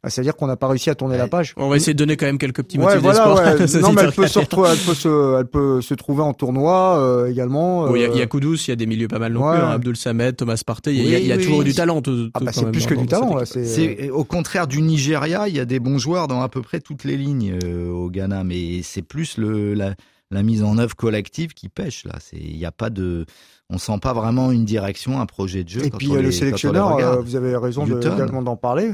ah, 0.05 0.11
c'est-à-dire 0.11 0.37
qu'on 0.37 0.47
n'a 0.47 0.57
pas 0.57 0.69
réussi 0.69 0.90
à 0.90 0.95
tourner 0.95 1.19
la 1.19 1.26
page. 1.26 1.55
On 1.57 1.69
va 1.69 1.75
essayer 1.75 1.93
de 1.93 1.99
donner 1.99 2.17
quand 2.17 2.26
même 2.26 2.38
quelques 2.38 2.62
petits 2.62 2.78
motifs 2.78 2.95
ouais, 2.97 3.00
voilà, 3.00 3.35
ouais. 3.35 3.67
non, 3.81 3.93
mais 3.93 4.02
elle 4.02 4.12
peut, 4.12 4.28
se 4.28 4.38
retrouver, 4.38 4.69
elle, 4.71 4.78
peut 4.78 4.95
se, 4.95 5.40
elle 5.40 5.47
peut 5.47 5.81
se 5.83 5.95
trouver 5.95 6.23
en 6.23 6.35
tournoi 6.35 7.00
euh, 7.00 7.26
également. 7.26 7.93
Il 7.93 8.02
y, 8.02 8.05
a, 8.05 8.09
y 8.09 8.23
a 8.23 8.26
Koudous, 8.26 8.55
il 8.55 8.69
y 8.69 8.73
a 8.73 8.76
des 8.76 8.87
milieux 8.87 9.09
pas 9.09 9.19
mal 9.19 9.33
non 9.33 9.40
plus. 9.40 9.59
Hein, 9.59 9.71
Abdul 9.71 9.97
Samed, 9.97 10.37
Thomas 10.37 10.62
Partey, 10.64 10.95
il 10.95 11.09
y 11.09 11.17
a, 11.17 11.19
y 11.19 11.33
a 11.33 11.37
toujours 11.37 11.64
du 11.64 11.75
talent. 11.75 12.00
Tout, 12.00 12.31
ah 12.35 12.40
bah 12.40 12.52
c'est 12.52 12.71
plus 12.71 12.87
que 12.87 12.95
du 12.95 13.07
talent. 13.07 13.35
Là, 13.35 13.45
c'est 13.45 14.09
au 14.11 14.23
contraire 14.23 14.69
du 14.69 14.83
Nigeria, 14.83 15.49
il 15.49 15.57
y 15.57 15.61
a 15.61 15.64
des 15.64 15.81
bons 15.81 15.99
joueurs 15.99 16.28
dans 16.28 16.43
à 16.43 16.49
peu 16.49 16.62
près 16.62 16.78
toutes 16.78 17.02
les 17.02 17.17
lignes 17.17 17.59
euh, 17.64 17.90
au 17.90 18.09
Ghana, 18.09 18.45
mais 18.45 18.83
c'est 18.83 19.02
plus 19.02 19.37
le 19.37 19.75
la, 19.75 19.95
la, 20.31 20.45
mise 20.45 20.62
en 20.62 20.78
œuvre 20.78 20.95
collective 20.95 21.55
qui 21.55 21.69
pêche 21.69 22.05
là. 22.05 22.14
C'est 22.21 22.38
il 22.38 22.57
n'y 22.57 22.67
a 22.67 22.73
pas 22.73 22.90
de 22.90 23.26
on 23.69 23.78
sent 23.78 23.99
pas 24.00 24.12
vraiment 24.12 24.52
une 24.52 24.64
direction, 24.64 25.21
un 25.21 25.26
projet 25.26 25.64
de 25.64 25.69
jeu. 25.69 25.85
Et 25.85 25.90
puis 25.90 26.07
le 26.07 26.31
sélectionneur, 26.31 26.97
euh, 26.99 27.21
vous 27.21 27.35
avez 27.35 27.57
raison 27.57 27.85
également 27.85 28.43
d'en 28.43 28.57
parler 28.57 28.93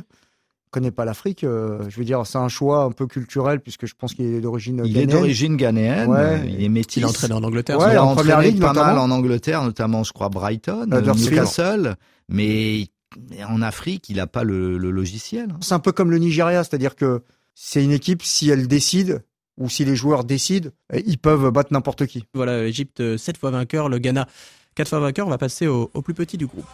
connaît 0.75 0.90
pas 0.90 1.04
l'Afrique. 1.04 1.45
Euh, 1.45 1.78
je 1.88 1.97
veux 1.97 2.04
dire, 2.04 2.26
c'est 2.26 2.38
un 2.38 2.49
choix 2.49 2.83
un 2.83 2.90
peu 2.90 3.07
culturel 3.07 3.61
puisque 3.61 3.87
je 3.87 3.95
pense 3.97 4.12
qu'il 4.12 4.26
est 4.26 4.40
d'origine 4.40 4.78
ghanéenne. 4.78 4.97
Il 4.97 5.00
est 5.02 5.07
d'origine 5.07 5.57
ghanéenne. 5.57 6.11
Ouais. 6.11 6.45
Il 6.49 6.64
est 6.64 6.69
métis. 6.69 6.97
Il 6.97 7.07
entraîné 7.07 7.33
en 7.33 7.45
Angleterre. 7.45 7.78
Ouais, 7.78 7.93
il 7.93 7.97
a 7.97 8.04
en 8.04 8.16
première 8.16 8.40
ligue 8.40 8.61
pas 8.61 8.73
mal 8.73 8.99
en 8.99 9.11
Angleterre, 9.11 9.62
notamment, 9.62 10.02
je 10.02 10.12
crois, 10.12 10.28
Brighton, 10.28 10.90
euh, 10.93 11.00
Newcastle. 11.00 11.95
Mais 12.28 12.88
en 13.49 13.62
Afrique, 13.62 14.09
il 14.09 14.16
n'a 14.16 14.26
pas 14.26 14.43
le, 14.43 14.76
le 14.76 14.90
logiciel. 14.90 15.54
C'est 15.61 15.75
un 15.75 15.78
peu 15.78 15.93
comme 15.93 16.11
le 16.11 16.19
Nigeria, 16.19 16.64
c'est-à-dire 16.64 16.97
que 16.97 17.23
c'est 17.54 17.85
une 17.85 17.93
équipe, 17.93 18.25
si 18.25 18.50
elle 18.50 18.66
décide, 18.66 19.23
ou 19.57 19.69
si 19.69 19.85
les 19.85 19.95
joueurs 19.95 20.25
décident, 20.25 20.71
ils 21.07 21.19
peuvent 21.19 21.50
battre 21.52 21.73
n'importe 21.73 22.07
qui. 22.07 22.25
Voilà, 22.35 22.64
Égypte, 22.64 23.16
7 23.16 23.37
fois 23.37 23.52
vainqueur, 23.52 23.88
le 23.88 23.99
Ghana, 23.99 24.26
4 24.75 24.88
fois 24.88 24.99
vainqueur, 24.99 25.28
va 25.28 25.38
passer 25.38 25.69
au, 25.69 25.90
au 25.95 26.02
plus 26.02 26.14
petit 26.14 26.37
du 26.37 26.47
groupe. 26.47 26.66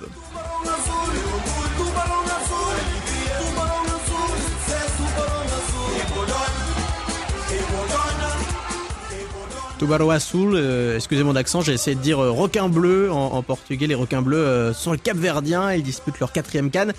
Tubarão 9.81 10.11
Azul, 10.11 10.57
euh, 10.57 10.97
excusez 10.97 11.23
mon 11.23 11.35
accent, 11.37 11.63
j'ai 11.63 11.73
essayé 11.73 11.97
de 11.97 12.03
dire 12.03 12.23
euh, 12.23 12.31
requin 12.31 12.69
bleu 12.69 13.11
en, 13.11 13.43
portugais. 13.43 13.87
Les 13.87 13.95
requins 13.95 14.21
bleus 14.21 14.37
euh, 14.37 14.75
sont 14.75 14.93
le 14.93 14.99
Cap-Verdien, 14.99 15.73
ils 15.73 15.83
disputent 15.83 16.21
leur 16.21 16.33
quatrième 16.33 16.71
canne. 16.71 16.93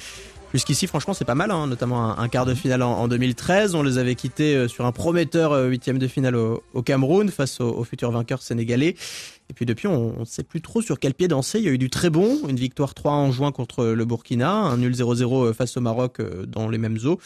Jusqu'ici, 0.51 0.87
franchement, 0.87 1.13
c'est 1.13 1.23
pas 1.23 1.35
mal, 1.35 1.51
hein, 1.51 1.67
notamment 1.67 2.17
un, 2.17 2.27
quart 2.27 2.47
de 2.47 2.55
finale 2.55 2.81
en, 2.81 3.07
2013. 3.07 3.75
On 3.75 3.83
les 3.83 3.99
avait 3.99 4.15
quittés 4.15 4.67
sur 4.67 4.87
un 4.87 4.91
prometteur 4.91 5.53
huitième 5.69 5.99
de 5.99 6.07
finale 6.07 6.35
au, 6.35 6.81
Cameroun 6.83 7.29
face 7.29 7.61
au, 7.61 7.83
futur 7.83 8.09
vainqueur 8.09 8.41
sénégalais. 8.41 8.95
Et 9.51 9.53
puis 9.53 9.67
depuis, 9.67 9.85
on 9.85 10.19
ne 10.21 10.25
sait 10.25 10.41
plus 10.41 10.61
trop 10.61 10.81
sur 10.81 10.99
quel 10.99 11.13
pied 11.13 11.27
danser. 11.27 11.59
Il 11.59 11.65
y 11.65 11.69
a 11.69 11.71
eu 11.71 11.77
du 11.77 11.91
très 11.91 12.09
bon, 12.09 12.39
une 12.49 12.57
victoire 12.57 12.95
3 12.95 13.11
en 13.11 13.31
juin 13.31 13.51
contre 13.51 13.85
le 13.85 14.05
Burkina, 14.05 14.51
un 14.51 14.77
nul 14.77 14.93
0-0 14.93 15.53
face 15.53 15.77
au 15.77 15.81
Maroc 15.81 16.19
dans 16.47 16.67
les 16.67 16.79
mêmes 16.79 16.97
eaux. 17.05 17.19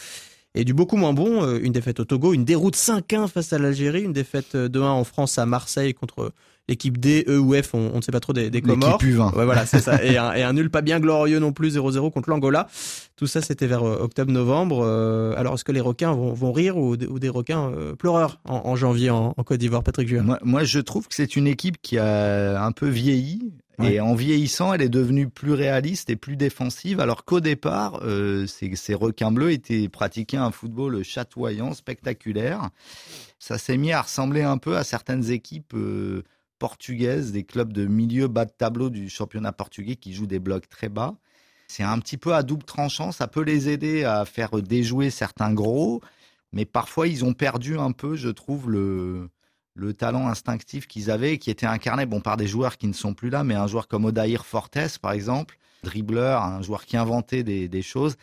Et 0.55 0.63
du 0.63 0.74
beaucoup 0.74 0.95
moins 0.95 1.13
bon, 1.13 1.43
euh, 1.43 1.59
une 1.62 1.74
défaite 1.74 2.00
au 2.00 2.05
Togo, 2.05 2.33
une 2.33 2.45
déroute 2.45 2.77
5-1 2.77 3.27
face 3.27 3.51
à 3.51 3.59
l'Algérie, 3.59 4.03
une 4.03 4.13
défaite 4.13 4.55
2-1 4.55 4.81
en 4.83 5.03
France 5.03 5.38
à 5.38 5.45
Marseille 5.45 5.93
contre 5.93 6.31
l'équipe 6.67 6.97
D, 6.97 7.25
E 7.27 7.38
ou 7.38 7.53
F, 7.53 7.74
on, 7.74 7.97
ne 7.97 8.01
sait 8.01 8.12
pas 8.12 8.21
trop 8.21 8.33
des, 8.33 8.50
des 8.50 8.62
Comores. 8.62 8.97
L'équipe 9.01 9.19
Ouais, 9.19 9.45
voilà, 9.45 9.65
c'est 9.65 9.81
ça. 9.81 10.03
Et 10.03 10.17
un, 10.17 10.33
et 10.33 10.43
un, 10.43 10.53
nul 10.53 10.69
pas 10.69 10.81
bien 10.81 11.00
glorieux 11.00 11.39
non 11.39 11.51
plus, 11.51 11.77
0-0 11.77 12.12
contre 12.12 12.29
l'Angola. 12.29 12.67
Tout 13.17 13.27
ça, 13.27 13.41
c'était 13.41 13.67
vers 13.67 13.83
euh, 13.83 14.00
octobre-novembre. 14.01 14.81
Euh, 14.83 15.35
alors, 15.38 15.55
est-ce 15.55 15.63
que 15.63 15.71
les 15.71 15.81
requins 15.81 16.13
vont, 16.13 16.33
vont 16.33 16.53
rire 16.53 16.77
ou, 16.77 16.93
ou, 16.93 17.19
des 17.19 17.29
requins 17.29 17.71
pleureurs 18.00 18.39
en, 18.45 18.75
janvier 18.75 19.09
en, 19.09 19.33
Côte 19.45 19.59
d'Ivoire, 19.59 19.83
Patrick 19.83 20.07
Juin? 20.07 20.24
Moi, 20.24 20.39
moi, 20.41 20.63
je 20.63 20.79
trouve 20.79 21.07
que 21.07 21.13
c'est 21.13 21.35
une 21.35 21.47
équipe 21.47 21.81
qui 21.81 21.97
a 21.97 22.63
un 22.63 22.71
peu 22.71 22.88
vieilli. 22.88 23.51
Et 23.84 24.00
en 24.00 24.15
vieillissant, 24.15 24.74
elle 24.74 24.82
est 24.82 24.89
devenue 24.89 25.29
plus 25.29 25.53
réaliste 25.53 26.10
et 26.10 26.15
plus 26.15 26.38
défensive, 26.38 27.00
alors 27.00 27.25
qu'au 27.25 27.39
départ, 27.39 28.00
euh, 28.03 28.48
ces, 28.48 28.94
requins 28.94 29.32
bleus 29.32 29.51
étaient 29.51 29.89
pratiqués 29.89 30.38
un 30.38 30.51
football 30.51 31.03
chatoyant, 31.03 31.74
spectaculaire. 31.74 32.70
Ça 33.39 33.58
s'est 33.58 33.77
mis 33.77 33.91
à 33.91 34.01
ressembler 34.01 34.44
un 34.44 34.58
peu 34.58 34.77
à 34.77 34.84
certaines 34.84 35.29
équipes 35.29 35.74
euh, 35.74 36.24
portugaises, 36.58 37.32
des 37.32 37.44
clubs 37.44 37.74
de 37.74 37.86
milieu 37.86 38.27
bas 38.27 38.46
de 38.46 38.51
tableau 38.51 38.89
du 38.89 39.10
championnat 39.10 39.51
portugais 39.51 39.98
qui 39.98 40.13
jouent 40.13 40.27
des 40.27 40.39
blocs 40.39 40.70
très 40.70 40.89
bas. 40.89 41.15
C'est 41.67 41.84
un 41.84 42.00
petit 42.00 42.17
peu 42.17 42.34
à 42.34 42.44
double 42.44 42.63
tranchant, 42.63 43.12
ça 43.12 43.27
peut 43.27 43.41
les 43.41 43.70
aider 43.70 44.03
à 44.03 44.24
faire 44.25 44.51
déjouer 44.62 45.10
certains 45.10 45.53
gros, 45.53 46.01
mais 46.53 46.65
parfois 46.65 47.08
ils 47.08 47.25
ont 47.25 47.34
perdu 47.34 47.77
un 47.77 47.91
peu, 47.91 48.15
je 48.15 48.29
trouve, 48.29 48.70
le, 48.70 49.29
le 49.75 49.94
talent 49.94 50.27
instinctif 50.27 50.88
qu'ils 50.88 51.12
avaient, 51.12 51.38
qui 51.38 51.51
était 51.51 51.65
incarné 51.65 52.05
bon 52.05 52.22
par 52.22 52.38
des 52.38 52.48
joueurs 52.48 52.77
qui 52.77 52.88
ne 52.88 52.94
sont 52.94 53.13
plus 53.13 53.29
là, 53.29 53.44
mais 53.44 53.53
un 53.53 53.67
joueur 53.67 53.88
comme 53.88 54.05
Odair 54.05 54.46
Fortes, 54.46 54.98
par 55.01 55.12
exemple, 55.12 55.60
dribbleur, 55.84 56.41
un 56.41 56.62
joueur 56.62 56.86
qui 56.86 56.98
inventait 56.98 57.44
des, 57.44 57.67
des 57.67 57.82
choses. 57.82 58.15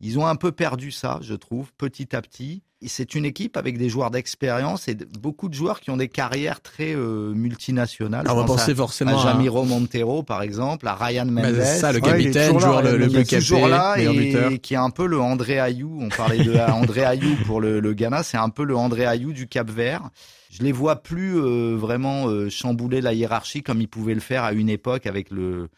Ils 0.00 0.18
ont 0.18 0.26
un 0.26 0.36
peu 0.36 0.52
perdu 0.52 0.92
ça, 0.92 1.18
je 1.20 1.34
trouve, 1.34 1.72
petit 1.74 2.16
à 2.16 2.22
petit. 2.22 2.62
C'est 2.86 3.14
une 3.14 3.24
équipe 3.24 3.56
avec 3.56 3.76
des 3.76 3.88
joueurs 3.88 4.10
d'expérience 4.10 4.88
et 4.88 4.94
beaucoup 4.94 5.48
de 5.48 5.54
joueurs 5.54 5.80
qui 5.80 5.90
ont 5.90 5.96
des 5.96 6.08
carrières 6.08 6.60
très 6.60 6.94
euh, 6.94 7.32
multinationales. 7.34 8.26
on 8.28 8.34
va 8.34 8.44
penser 8.44 8.74
forcément 8.74 9.20
à 9.20 9.22
Jamiro 9.22 9.64
Montero, 9.64 10.22
par 10.22 10.42
exemple, 10.42 10.88
à 10.88 10.94
Ryan 10.94 11.26
Mendes. 11.26 11.56
C'est 11.56 11.78
ça, 11.78 11.92
le 11.92 12.00
capitaine, 12.00 12.58
joueur 12.58 12.82
le, 12.82 12.98
plus 13.08 13.24
capé, 13.24 13.42
toujours 13.42 13.68
là 13.68 13.96
et, 13.98 14.58
qui 14.58 14.74
est 14.74 14.78
un 14.78 14.90
peu 14.90 15.06
le 15.06 15.20
André 15.20 15.58
Ayou. 15.58 15.98
On 16.00 16.08
parlait 16.08 16.42
de 16.42 16.56
André 16.72 17.04
Ayou 17.04 17.36
pour 17.46 17.60
le, 17.60 17.80
le 17.80 17.92
Ghana, 17.92 18.22
c'est 18.22 18.38
un 18.38 18.48
peu 18.48 18.64
le 18.64 18.76
André 18.76 19.04
Ayou 19.04 19.32
du 19.32 19.46
Cap 19.46 19.70
Vert 19.70 20.10
je 20.50 20.62
les 20.62 20.72
vois 20.72 20.96
plus 20.96 21.38
euh, 21.38 21.76
vraiment 21.76 22.28
euh, 22.28 22.50
chambouler 22.50 23.00
la 23.00 23.14
hiérarchie 23.14 23.62
comme 23.62 23.80
ils 23.80 23.88
pouvaient 23.88 24.14
le 24.14 24.20
faire 24.20 24.44
à 24.44 24.52
une 24.52 24.68
époque 24.68 25.06
avec 25.06 25.30
le 25.30 25.68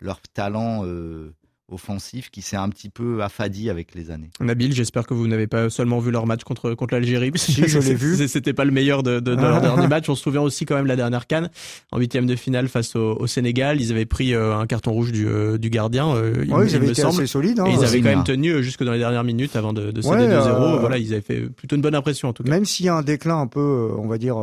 leur 0.00 0.20
talent 0.20 0.82
euh, 0.84 1.34
offensif 1.70 2.30
qui 2.30 2.42
s'est 2.42 2.56
un 2.56 2.68
petit 2.68 2.90
peu 2.90 3.22
affadi 3.22 3.70
avec 3.70 3.94
les 3.94 4.10
années. 4.10 4.30
Nabil, 4.40 4.72
j'espère 4.72 5.06
que 5.06 5.14
vous 5.14 5.26
n'avez 5.26 5.46
pas 5.46 5.70
seulement 5.70 5.98
vu 5.98 6.10
leur 6.10 6.26
match 6.26 6.44
contre 6.44 6.74
contre 6.74 6.94
l'Algérie. 6.94 7.32
Si, 7.36 7.66
je 7.66 7.78
l'ai 7.78 7.94
vu. 7.94 8.28
C'était 8.28 8.52
pas 8.52 8.64
le 8.64 8.70
meilleur 8.70 9.02
de, 9.02 9.20
de, 9.20 9.34
de 9.34 9.40
leur 9.40 9.60
dernier 9.60 9.86
match. 9.88 10.08
On 10.08 10.14
se 10.14 10.22
souvient 10.22 10.42
aussi 10.42 10.66
quand 10.66 10.74
même 10.76 10.86
la 10.86 10.96
dernière 10.96 11.26
canne 11.26 11.50
en 11.90 11.98
huitième 11.98 12.26
de 12.26 12.36
finale 12.36 12.68
face 12.68 12.96
au, 12.96 13.16
au 13.18 13.26
Sénégal. 13.26 13.80
Ils 13.80 13.92
avaient 13.92 14.04
pris 14.06 14.34
euh, 14.34 14.56
un 14.56 14.66
carton 14.66 14.92
rouge 14.92 15.12
du, 15.12 15.26
euh, 15.26 15.58
du 15.58 15.70
gardien. 15.70 16.14
Euh, 16.14 16.44
ouais, 16.46 16.66
ils 16.68 16.76
avaient 16.76 16.88
été 16.88 17.02
assez 17.02 17.26
solides. 17.26 17.60
Hein, 17.60 17.66
et 17.66 17.72
ils 17.72 17.84
avaient 17.84 18.00
quand 18.00 18.08
même 18.08 18.24
tenu 18.24 18.62
jusque 18.62 18.84
dans 18.84 18.92
les 18.92 18.98
dernières 18.98 19.24
minutes 19.24 19.56
avant 19.56 19.72
de, 19.72 19.90
de 19.90 20.00
céder 20.02 20.26
2-0. 20.26 20.80
Voilà, 20.80 20.98
ils 20.98 21.12
avaient 21.12 21.22
fait 21.22 21.40
plutôt 21.48 21.76
une 21.76 21.82
bonne 21.82 21.94
impression 21.94 22.28
en 22.28 22.32
tout 22.32 22.42
cas. 22.42 22.50
Même 22.50 22.64
s'il 22.64 22.86
y 22.86 22.88
a 22.88 22.94
un 22.94 23.02
déclin 23.02 23.40
un 23.40 23.46
peu, 23.46 23.90
on 23.98 24.06
va 24.06 24.18
dire 24.18 24.36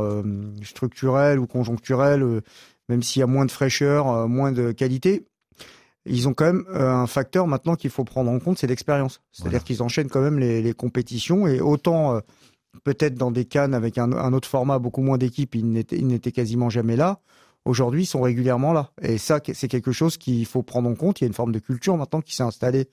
structurel 0.64 1.40
ou 1.40 1.48
conjoncturel, 1.48 2.42
même 2.90 3.04
s'il 3.04 3.20
y 3.20 3.24
a 3.24 3.28
moins 3.28 3.46
de 3.46 3.52
fraîcheur, 3.52 4.28
moins 4.28 4.52
de 4.52 4.72
qualité, 4.72 5.26
ils 6.06 6.28
ont 6.28 6.34
quand 6.34 6.46
même 6.46 6.66
euh, 6.70 6.90
un 6.90 7.08
facteur 7.08 7.48
maintenant 7.48 7.76
qu'il 7.76 7.90
faut 7.90 8.04
prendre 8.04 8.32
en 8.32 8.40
compte, 8.40 8.58
c'est 8.58 8.68
l'expérience. 8.68 9.22
C'est-à-dire 9.32 9.64
qu'ils 9.64 9.84
enchaînent 9.84 10.10
quand 10.10 10.22
même 10.22 10.40
les, 10.40 10.62
les 10.62 10.74
compétitions 10.74 11.48
et 11.48 11.62
autant 11.62 12.16
euh, 12.16 12.20
peut-être 12.84 13.16
dans 13.16 13.32
des 13.32 13.46
cannes 13.46 13.74
avec 13.74 13.98
un, 13.98 14.12
un 14.14 14.34
autre 14.34 14.48
format, 14.48 14.80
beaucoup 14.80 15.02
moins 15.02 15.18
d'équipes, 15.18 15.56
ils 15.56 15.70
n'étaient 15.70 16.32
quasiment 16.32 16.70
jamais 16.70 16.96
là. 16.96 17.20
Aujourd'hui, 17.66 18.04
ils 18.04 18.08
sont 18.08 18.22
régulièrement 18.22 18.74
là. 18.74 18.92
Et 19.02 19.18
ça, 19.20 19.40
c'est 19.54 19.68
quelque 19.68 19.92
chose 19.92 20.18
qu'il 20.18 20.46
faut 20.48 20.64
prendre 20.64 20.90
en 20.90 20.96
compte. 20.96 21.22
Il 21.22 21.26
y 21.26 21.26
a 21.26 21.28
une 21.28 21.34
forme 21.34 21.52
de 21.52 21.60
culture 21.60 21.96
maintenant 21.96 22.22
qui 22.22 22.36
s'est 22.36 22.44
installée 22.44 22.90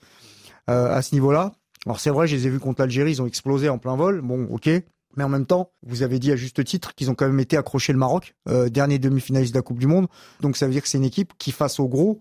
euh, 0.69 0.95
à 0.95 1.01
ce 1.01 1.15
niveau-là. 1.15 1.53
Alors 1.87 2.01
c'est 2.01 2.11
vrai, 2.11 2.27
je 2.27 2.37
les 2.37 2.47
ai 2.47 2.51
vus 2.51 2.59
contre 2.59 2.83
l'Algérie, 2.83 3.13
ils 3.13 3.23
ont 3.23 3.27
explosé 3.27 3.69
en 3.71 3.79
plein 3.79 3.97
vol. 3.97 4.21
Bon, 4.21 4.47
ok. 4.51 4.69
Mais 5.17 5.25
en 5.25 5.29
même 5.29 5.47
temps, 5.47 5.73
vous 5.87 6.03
avez 6.03 6.19
dit 6.19 6.31
à 6.33 6.37
juste 6.37 6.63
titre 6.65 6.95
qu'ils 6.95 7.11
ont 7.11 7.15
quand 7.15 7.27
même 7.27 7.41
été 7.41 7.57
accrochés 7.57 7.93
le 7.93 7.99
Maroc, 7.99 8.37
euh, 8.49 8.69
dernier 8.69 8.99
demi-finaliste 8.99 9.55
de 9.55 9.59
la 9.59 9.63
Coupe 9.63 9.79
du 9.79 9.87
Monde. 9.87 10.07
Donc 10.41 10.57
ça 10.57 10.67
veut 10.67 10.73
dire 10.73 10.83
que 10.83 10.89
c'est 10.89 10.99
une 10.99 11.05
équipe 11.05 11.33
qui, 11.39 11.51
face 11.51 11.81
au 11.81 11.89
gros, 11.89 12.21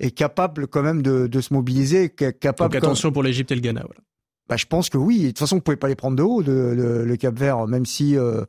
est 0.00 0.10
capable 0.10 0.66
quand 0.66 0.82
même 0.82 1.02
de, 1.02 1.26
de 1.26 1.40
se 1.40 1.52
mobiliser. 1.54 2.08
Capable 2.08 2.72
Donc 2.72 2.82
attention 2.82 3.12
pour 3.12 3.22
l'Égypte 3.22 3.52
et 3.52 3.54
le 3.54 3.60
Ghana. 3.60 3.82
Voilà. 3.82 4.00
Bah, 4.48 4.56
je 4.56 4.66
pense 4.66 4.90
que 4.90 4.98
oui. 4.98 5.22
De 5.22 5.26
toute 5.28 5.38
façon, 5.38 5.56
vous 5.56 5.62
pouvez 5.62 5.76
pas 5.76 5.88
les 5.88 5.94
prendre 5.94 6.16
de 6.16 6.22
haut, 6.22 6.42
de, 6.42 7.04
le 7.06 7.16
Cap 7.16 7.38
Vert, 7.38 7.66
même 7.66 7.86
si 7.86 8.16
euh, 8.16 8.44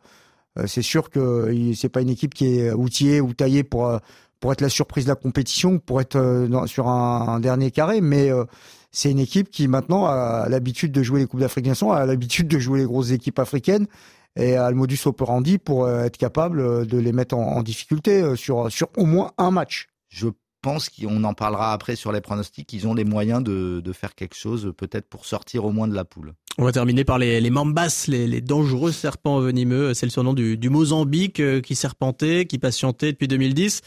euh, 0.57 0.67
c'est 0.67 0.81
sûr 0.81 1.09
que 1.09 1.73
c'est 1.75 1.89
pas 1.89 2.01
une 2.01 2.09
équipe 2.09 2.33
qui 2.33 2.59
est 2.59 2.71
outillée 2.71 3.21
ou 3.21 3.33
taillée 3.33 3.63
pour 3.63 3.87
euh, 3.87 3.99
pour 4.41 4.51
être 4.51 4.61
la 4.61 4.69
surprise 4.69 5.05
de 5.05 5.09
la 5.09 5.15
compétition, 5.15 5.79
pour 5.79 6.01
être 6.01 6.47
sur 6.67 6.87
un, 6.89 7.39
dernier 7.39 7.71
carré, 7.71 8.01
mais 8.01 8.29
c'est 8.91 9.09
une 9.09 9.17
équipe 9.17 9.49
qui 9.49 9.67
maintenant 9.67 10.05
a 10.05 10.47
l'habitude 10.49 10.91
de 10.91 11.01
jouer 11.01 11.21
les 11.21 11.25
coupes 11.25 11.39
d'Afrique 11.39 11.65
Nations, 11.65 11.93
a 11.93 12.05
l'habitude 12.05 12.47
de 12.47 12.59
jouer 12.59 12.79
les 12.79 12.85
grosses 12.85 13.11
équipes 13.11 13.39
africaines 13.39 13.87
et 14.35 14.55
a 14.55 14.69
le 14.69 14.75
modus 14.75 14.99
operandi 15.05 15.57
pour 15.57 15.89
être 15.89 16.17
capable 16.17 16.85
de 16.85 16.97
les 16.97 17.13
mettre 17.13 17.35
en, 17.35 17.55
en 17.55 17.63
difficulté 17.63 18.35
sur 18.35 18.69
sur 18.69 18.89
au 18.97 19.05
moins 19.05 19.31
un 19.37 19.51
match. 19.51 19.87
Je 20.09 20.27
pense 20.65 20.89
qu'on 20.89 21.24
en 21.24 21.36
parlera 21.36 21.74
après 21.74 21.95
sur 21.95 22.12
les 22.12 22.22
pronostics, 22.22 22.65
qu'ils 22.65 22.88
ont 22.88 22.95
les 22.95 23.03
moyens 23.03 23.43
de, 23.43 23.84
de 23.86 23.93
faire 23.93 24.15
quelque 24.15 24.34
chose, 24.34 24.74
peut-être 24.75 25.07
pour 25.07 25.25
sortir 25.25 25.63
au 25.63 25.72
moins 25.72 25.88
de 25.88 25.93
la 25.93 26.05
poule. 26.05 26.34
On 26.57 26.63
va 26.63 26.72
terminer 26.72 27.03
par 27.03 27.19
les, 27.19 27.39
les 27.39 27.50
mambas, 27.51 28.05
les, 28.07 28.25
les 28.25 28.41
dangereux 28.41 28.91
serpents 28.91 29.39
venimeux. 29.39 29.93
C'est 29.93 30.07
le 30.07 30.10
surnom 30.10 30.34
du, 30.34 30.57
du 30.57 30.72
Mozambique 30.72 31.39
euh, 31.39 31.62
qui 31.62 31.75
serpentait, 31.75 32.48
qui 32.48 32.57
patientait 32.57 33.12
depuis 33.12 33.27
2010. 33.27 33.81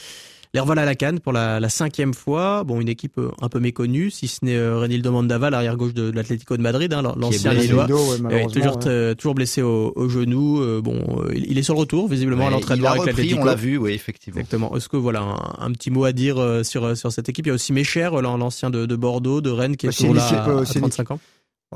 Les 0.55 0.61
revoilà 0.61 0.83
à 0.83 0.85
la 0.87 0.95
Cannes 0.95 1.21
pour 1.21 1.33
la, 1.33 1.61
la, 1.61 1.69
cinquième 1.69 2.15
fois. 2.15 2.65
Bon, 2.65 2.81
une 2.81 2.89
équipe 2.89 3.19
euh, 3.19 3.31
un 3.43 3.49
peu 3.49 3.61
méconnue, 3.61 4.11
si 4.11 4.29
ce 4.29 4.45
n'est 4.45 4.57
euh, 4.57 4.79
Renildo 4.79 5.13
Mandava, 5.13 5.51
l'arrière 5.51 5.77
gauche 5.77 5.93
de, 5.93 6.11
de 6.11 6.17
l'Atlético 6.17 6.57
de 6.57 6.63
Madrid, 6.63 6.93
hein, 6.93 7.03
l'ancien 7.03 7.53
Lillois, 7.53 7.87
ouais, 7.87 8.47
toujours 8.47 8.79
ouais. 8.87 9.15
toujours 9.15 9.35
blessé 9.35 9.61
au, 9.61 9.93
au 9.95 10.09
genou. 10.09 10.63
Euh, 10.63 10.81
bon, 10.81 11.05
il, 11.35 11.53
il, 11.53 11.59
est 11.59 11.63
sur 11.63 11.75
le 11.75 11.81
retour 11.81 12.09
visiblement 12.09 12.45
ouais, 12.45 12.49
à 12.49 12.51
l'entraînement 12.51 12.91
avec 12.91 13.07
l'Atlético. 13.07 13.43
On 13.43 13.45
l'a 13.45 13.55
vu, 13.55 13.77
oui, 13.77 13.93
effectivement. 13.93 14.41
Exactement. 14.41 14.75
Est-ce 14.75 14.89
que 14.89 14.97
voilà 14.97 15.21
un, 15.21 15.67
un, 15.67 15.73
petit 15.73 15.91
mot 15.91 16.05
à 16.05 16.13
dire 16.13 16.37
sur 16.63 16.97
sur 16.97 17.13
cette 17.13 17.29
équipe? 17.29 17.47
Il 17.47 17.51
y 17.51 17.53
a 17.53 17.55
aussi 17.55 17.75
Mécher, 17.75 18.09
l'ancien 18.23 18.71
de, 18.71 18.87
de, 18.87 18.97
Bordeaux, 18.97 19.43
de 19.43 19.51
Rennes, 19.51 19.77
qui 19.77 19.87
est, 19.87 19.97
toujours 19.97 20.15
là 20.15 20.27
à, 20.27 20.61
à 20.61 20.65
35 20.65 21.11
ans. 21.11 21.21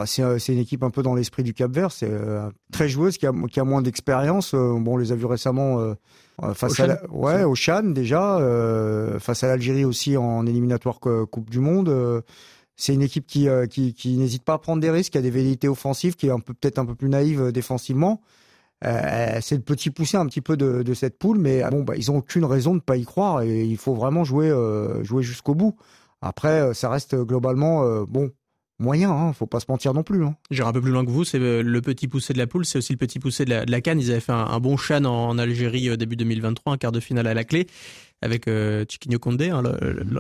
C'est 0.06 0.52
une 0.52 0.58
équipe 0.58 0.82
un 0.82 0.90
peu 0.90 1.02
dans 1.02 1.14
l'esprit 1.14 1.42
du 1.42 1.52
Cap 1.52 1.70
Vert. 1.70 1.92
C'est 1.92 2.10
euh, 2.10 2.48
très 2.72 2.88
joueuse 2.88 3.18
qui 3.18 3.26
a, 3.26 3.32
qui 3.50 3.60
a 3.60 3.64
moins 3.64 3.82
d'expérience. 3.82 4.54
Euh, 4.54 4.74
bon, 4.78 4.94
on 4.94 4.96
les 4.96 5.12
a 5.12 5.14
vus 5.14 5.26
récemment 5.26 5.80
euh, 5.80 5.94
face 6.54 6.80
au 6.80 6.82
à 6.82 6.86
la, 6.86 7.10
ouais, 7.10 7.44
au 7.44 7.54
Chan 7.54 7.82
déjà, 7.84 8.38
euh, 8.38 9.18
face 9.18 9.44
à 9.44 9.48
l'Algérie 9.48 9.84
aussi 9.84 10.16
en 10.16 10.46
éliminatoire 10.46 10.98
Coupe 10.98 11.50
du 11.50 11.60
Monde. 11.60 11.90
Euh, 11.90 12.22
c'est 12.74 12.94
une 12.94 13.02
équipe 13.02 13.26
qui, 13.26 13.48
euh, 13.48 13.66
qui, 13.66 13.92
qui 13.92 14.16
n'hésite 14.16 14.44
pas 14.44 14.54
à 14.54 14.58
prendre 14.58 14.80
des 14.80 14.90
risques, 14.90 15.12
qui 15.12 15.18
a 15.18 15.22
des 15.22 15.30
velléités 15.30 15.68
offensives, 15.68 16.16
qui 16.16 16.28
est 16.28 16.30
un 16.30 16.40
peu 16.40 16.54
peut-être 16.54 16.78
un 16.78 16.86
peu 16.86 16.94
plus 16.94 17.10
naïve 17.10 17.52
défensivement. 17.52 18.22
c'est 18.82 19.56
le 19.56 19.60
petit 19.60 19.90
poussé 19.90 20.16
un 20.16 20.26
petit 20.26 20.40
peu 20.40 20.56
de, 20.56 20.82
de 20.82 20.94
cette 20.94 21.18
poule, 21.18 21.38
mais 21.38 21.62
bon, 21.70 21.82
bah, 21.82 21.94
ils 21.96 22.10
ont 22.10 22.16
aucune 22.16 22.46
raison 22.46 22.70
de 22.70 22.76
ne 22.76 22.80
pas 22.80 22.96
y 22.96 23.04
croire 23.04 23.42
et 23.42 23.62
il 23.62 23.76
faut 23.76 23.94
vraiment 23.94 24.24
jouer, 24.24 24.50
jouer 25.02 25.22
jusqu'au 25.22 25.54
bout. 25.54 25.76
Après, 26.22 26.72
ça 26.72 26.88
reste 26.88 27.14
globalement 27.14 28.04
bon 28.04 28.30
moyen, 28.82 29.10
hein, 29.10 29.32
faut 29.32 29.46
pas 29.46 29.60
se 29.60 29.66
mentir 29.68 29.94
non 29.94 30.02
plus. 30.02 30.24
Hein. 30.24 30.36
J'irai 30.50 30.68
un 30.68 30.72
peu 30.72 30.80
plus 30.80 30.90
loin 30.90 31.04
que 31.04 31.10
vous, 31.10 31.24
c'est 31.24 31.38
le 31.38 31.80
petit 31.80 32.08
poussé 32.08 32.32
de 32.32 32.38
la 32.38 32.46
poule, 32.46 32.66
c'est 32.66 32.78
aussi 32.78 32.92
le 32.92 32.98
petit 32.98 33.18
poussé 33.18 33.44
de 33.44 33.50
la, 33.50 33.64
de 33.64 33.70
la 33.70 33.80
Cannes. 33.80 34.00
Ils 34.00 34.10
avaient 34.10 34.20
fait 34.20 34.32
un, 34.32 34.46
un 34.46 34.60
bon 34.60 34.76
chan 34.76 35.04
en, 35.04 35.30
en, 35.30 35.38
Algérie 35.38 35.88
euh, 35.88 35.96
début 35.96 36.16
2023, 36.16 36.74
un 36.74 36.76
quart 36.76 36.92
de 36.92 37.00
finale 37.00 37.26
à 37.26 37.34
la 37.34 37.44
clé, 37.44 37.66
avec 38.20 38.48
euh, 38.48 38.84
Chiquinho 38.88 39.18
Condé, 39.18 39.50
hein, 39.50 39.62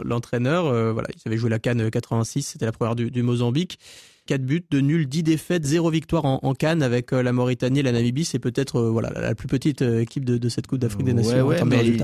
l'entraîneur. 0.04 0.66
Euh, 0.66 0.92
voilà, 0.92 1.08
ils 1.14 1.28
avaient 1.28 1.36
joué 1.36 1.50
la 1.50 1.58
Cannes 1.58 1.90
86, 1.90 2.42
c'était 2.42 2.66
la 2.66 2.72
première 2.72 2.96
du, 2.96 3.10
du 3.10 3.22
Mozambique. 3.22 3.78
4 4.26 4.42
buts, 4.42 4.64
de 4.70 4.80
nuls, 4.80 5.06
10 5.06 5.22
défaites, 5.24 5.64
0 5.64 5.90
victoire 5.90 6.24
en, 6.24 6.38
en 6.42 6.54
Cannes 6.54 6.82
avec 6.82 7.12
euh, 7.12 7.22
la 7.22 7.32
Mauritanie 7.32 7.80
et 7.80 7.82
la 7.82 7.92
Namibie. 7.92 8.24
C'est 8.24 8.38
peut-être 8.38 8.76
euh, 8.76 8.90
voilà 8.90 9.10
la 9.10 9.34
plus 9.34 9.48
petite 9.48 9.82
équipe 9.82 10.24
de, 10.24 10.38
de 10.38 10.48
cette 10.48 10.66
Coupe 10.66 10.78
d'Afrique 10.78 11.04
des 11.04 11.14
Nations 11.14 11.42
ouais, 11.42 11.56
en 11.56 11.68
termes 11.68 11.70
mais... 11.70 11.98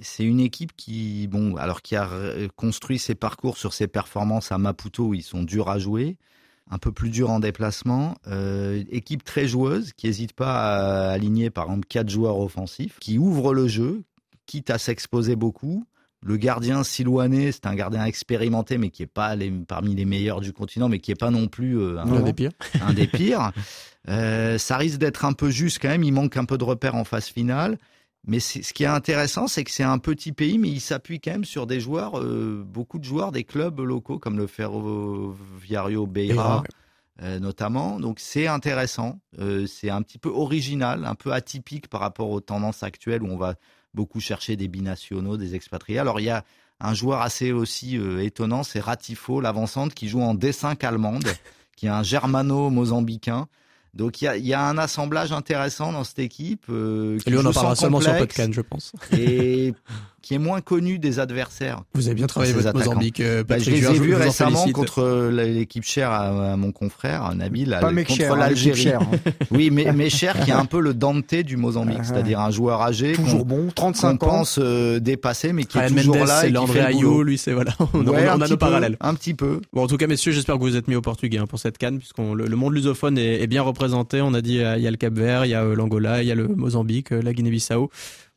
c'est 0.00 0.24
une 0.24 0.40
équipe 0.40 0.72
qui, 0.76 1.26
bon, 1.28 1.56
alors 1.56 1.82
qui 1.82 1.96
a 1.96 2.08
construit 2.56 2.98
ses 2.98 3.14
parcours 3.14 3.56
sur 3.56 3.72
ses 3.72 3.86
performances 3.86 4.52
à 4.52 4.58
Maputo 4.58 5.08
où 5.08 5.14
ils 5.14 5.22
sont 5.22 5.42
durs 5.42 5.68
à 5.68 5.78
jouer, 5.78 6.16
un 6.70 6.78
peu 6.78 6.92
plus 6.92 7.10
dur 7.10 7.30
en 7.30 7.40
déplacement. 7.40 8.16
Euh, 8.26 8.82
équipe 8.90 9.24
très 9.24 9.46
joueuse 9.46 9.92
qui 9.92 10.06
n'hésite 10.06 10.32
pas 10.32 11.08
à 11.08 11.10
aligner 11.10 11.50
par 11.50 11.64
exemple 11.64 11.86
quatre 11.88 12.08
joueurs 12.08 12.38
offensifs, 12.38 12.98
qui 13.00 13.18
ouvre 13.18 13.54
le 13.54 13.68
jeu, 13.68 14.02
quitte 14.46 14.70
à 14.70 14.78
s'exposer 14.78 15.36
beaucoup. 15.36 15.86
Le 16.26 16.38
gardien 16.38 16.84
Silouané, 16.84 17.52
c'est 17.52 17.66
un 17.66 17.74
gardien 17.74 18.06
expérimenté, 18.06 18.78
mais 18.78 18.88
qui 18.88 19.02
est 19.02 19.06
pas 19.06 19.36
les, 19.36 19.50
parmi 19.50 19.94
les 19.94 20.06
meilleurs 20.06 20.40
du 20.40 20.54
continent, 20.54 20.88
mais 20.88 20.98
qui 20.98 21.10
est 21.10 21.20
pas 21.20 21.30
non 21.30 21.48
plus 21.48 21.78
euh, 21.78 21.98
un, 21.98 22.20
des 22.20 22.32
pires. 22.32 22.52
Un 22.80 22.94
des 22.94 23.06
pires. 23.08 23.52
euh, 24.08 24.56
ça 24.56 24.78
risque 24.78 24.96
d'être 24.96 25.26
un 25.26 25.34
peu 25.34 25.50
juste 25.50 25.80
quand 25.82 25.88
même. 25.88 26.02
Il 26.02 26.12
manque 26.12 26.38
un 26.38 26.46
peu 26.46 26.56
de 26.56 26.64
repères 26.64 26.94
en 26.94 27.04
phase 27.04 27.26
finale. 27.26 27.78
Mais 28.26 28.40
ce 28.40 28.72
qui 28.72 28.84
est 28.84 28.86
intéressant, 28.86 29.48
c'est 29.48 29.64
que 29.64 29.70
c'est 29.70 29.82
un 29.82 29.98
petit 29.98 30.32
pays, 30.32 30.56
mais 30.56 30.70
il 30.70 30.80
s'appuie 30.80 31.20
quand 31.20 31.32
même 31.32 31.44
sur 31.44 31.66
des 31.66 31.78
joueurs, 31.78 32.18
euh, 32.18 32.64
beaucoup 32.66 32.98
de 32.98 33.04
joueurs 33.04 33.32
des 33.32 33.44
clubs 33.44 33.78
locaux, 33.80 34.18
comme 34.18 34.38
le 34.38 34.46
Ferroviario 34.46 36.06
Beira, 36.06 36.64
euh, 37.22 37.38
notamment. 37.38 38.00
Donc 38.00 38.20
c'est 38.20 38.46
intéressant, 38.46 39.20
euh, 39.38 39.66
c'est 39.66 39.90
un 39.90 40.00
petit 40.00 40.18
peu 40.18 40.30
original, 40.30 41.04
un 41.04 41.14
peu 41.14 41.32
atypique 41.32 41.88
par 41.88 42.00
rapport 42.00 42.30
aux 42.30 42.40
tendances 42.40 42.82
actuelles 42.82 43.22
où 43.22 43.28
on 43.28 43.36
va 43.36 43.56
beaucoup 43.92 44.20
chercher 44.20 44.56
des 44.56 44.68
binationaux, 44.68 45.36
des 45.36 45.54
expatriés. 45.54 45.98
Alors 45.98 46.18
il 46.18 46.24
y 46.24 46.30
a 46.30 46.44
un 46.80 46.94
joueur 46.94 47.20
assez 47.20 47.52
aussi 47.52 47.96
étonnant, 48.20 48.62
c'est 48.62 48.80
Ratifo, 48.80 49.42
l'avancante, 49.42 49.92
qui 49.92 50.08
joue 50.08 50.22
en 50.22 50.34
D5 50.34 50.84
allemande, 50.84 51.28
qui 51.76 51.86
est 51.86 51.90
un 51.90 52.02
germano-mozambicain. 52.02 53.48
Donc 53.94 54.20
il 54.20 54.24
y 54.24 54.28
a, 54.28 54.36
y 54.36 54.52
a, 54.52 54.66
un 54.66 54.78
assemblage 54.78 55.32
intéressant 55.32 55.92
dans 55.92 56.04
cette 56.04 56.18
équipe. 56.18 56.64
Euh, 56.68 57.18
qui 57.18 57.28
et 57.28 57.32
lui, 57.32 57.38
on 57.38 57.46
en 57.46 57.52
parlera 57.52 57.76
seulement 57.76 58.00
sur 58.00 58.16
Podcast, 58.16 58.52
je 58.52 58.60
pense. 58.60 58.92
Et 59.12 59.72
qui 60.24 60.32
est 60.32 60.38
moins 60.38 60.62
connu 60.62 60.98
des 60.98 61.18
adversaires. 61.18 61.82
Vous 61.92 62.06
avez 62.06 62.14
bien 62.14 62.26
travaillé 62.26 62.54
votre 62.54 62.68
attaquants. 62.68 62.86
Mozambique, 62.86 63.20
euh, 63.20 63.44
bah, 63.44 63.58
Je 63.58 63.70
les 63.70 63.84
ai 63.84 63.98
vus 63.98 64.14
récemment 64.14 64.66
contre 64.72 65.28
l'équipe 65.30 65.84
chère 65.84 66.10
à, 66.10 66.52
à, 66.52 66.56
mon 66.56 66.72
confrère 66.72 67.34
Nabil, 67.34 67.76
Pas 67.78 67.92
contre 67.92 68.34
l'Algérie. 68.34 68.88
Hein. 68.88 69.00
oui, 69.50 69.68
mais, 69.70 69.92
mais 69.92 70.08
cher 70.08 70.42
qui 70.42 70.50
est 70.50 70.54
un 70.54 70.64
peu 70.64 70.80
le 70.80 70.94
Dante 70.94 71.34
du 71.34 71.58
Mozambique, 71.58 72.04
c'est-à-dire 72.04 72.40
un 72.40 72.50
joueur 72.50 72.80
âgé, 72.80 73.12
toujours 73.12 73.44
bon, 73.44 73.68
35 73.74 74.22
ans, 74.22 74.26
pense 74.26 74.58
euh, 74.58 74.98
dépassé, 74.98 75.52
mais 75.52 75.64
qui 75.64 75.76
est 75.76 75.88
toujours 75.88 76.16
Mendes, 76.16 76.28
là. 76.28 76.40
C'est 76.40 76.48
Landré 76.48 76.80
Ayo, 76.80 77.22
lui, 77.22 77.36
c'est 77.36 77.52
voilà. 77.52 77.72
On, 77.92 78.06
ouais, 78.06 78.26
on, 78.28 78.38
on 78.38 78.40
a 78.40 78.48
nos 78.48 78.48
peu, 78.48 78.56
parallèles. 78.56 78.96
Un 79.00 79.14
petit 79.14 79.34
peu. 79.34 79.60
Bon, 79.74 79.82
en 79.82 79.86
tout 79.86 79.98
cas, 79.98 80.06
messieurs, 80.06 80.32
j'espère 80.32 80.56
que 80.56 80.60
vous 80.60 80.76
êtes 80.76 80.88
mis 80.88 80.96
au 80.96 81.02
portugais 81.02 81.36
hein, 81.36 81.46
pour 81.46 81.58
cette 81.58 81.76
canne, 81.76 81.98
puisqu'on 81.98 82.32
le, 82.32 82.46
le, 82.46 82.56
monde 82.56 82.72
lusophone 82.72 83.18
est, 83.18 83.42
est, 83.42 83.46
bien 83.46 83.60
représenté. 83.60 84.22
On 84.22 84.32
a 84.32 84.40
dit, 84.40 84.54
il 84.54 84.82
y 84.82 84.86
a 84.86 84.90
le 84.90 84.96
Cap-Vert, 84.96 85.44
il 85.44 85.50
y 85.50 85.54
a 85.54 85.62
l'Angola, 85.62 86.22
il 86.22 86.28
y 86.28 86.32
a 86.32 86.34
le 86.34 86.48
Mozambique, 86.48 87.10
la 87.10 87.34
Guinée-Bissau. 87.34 87.90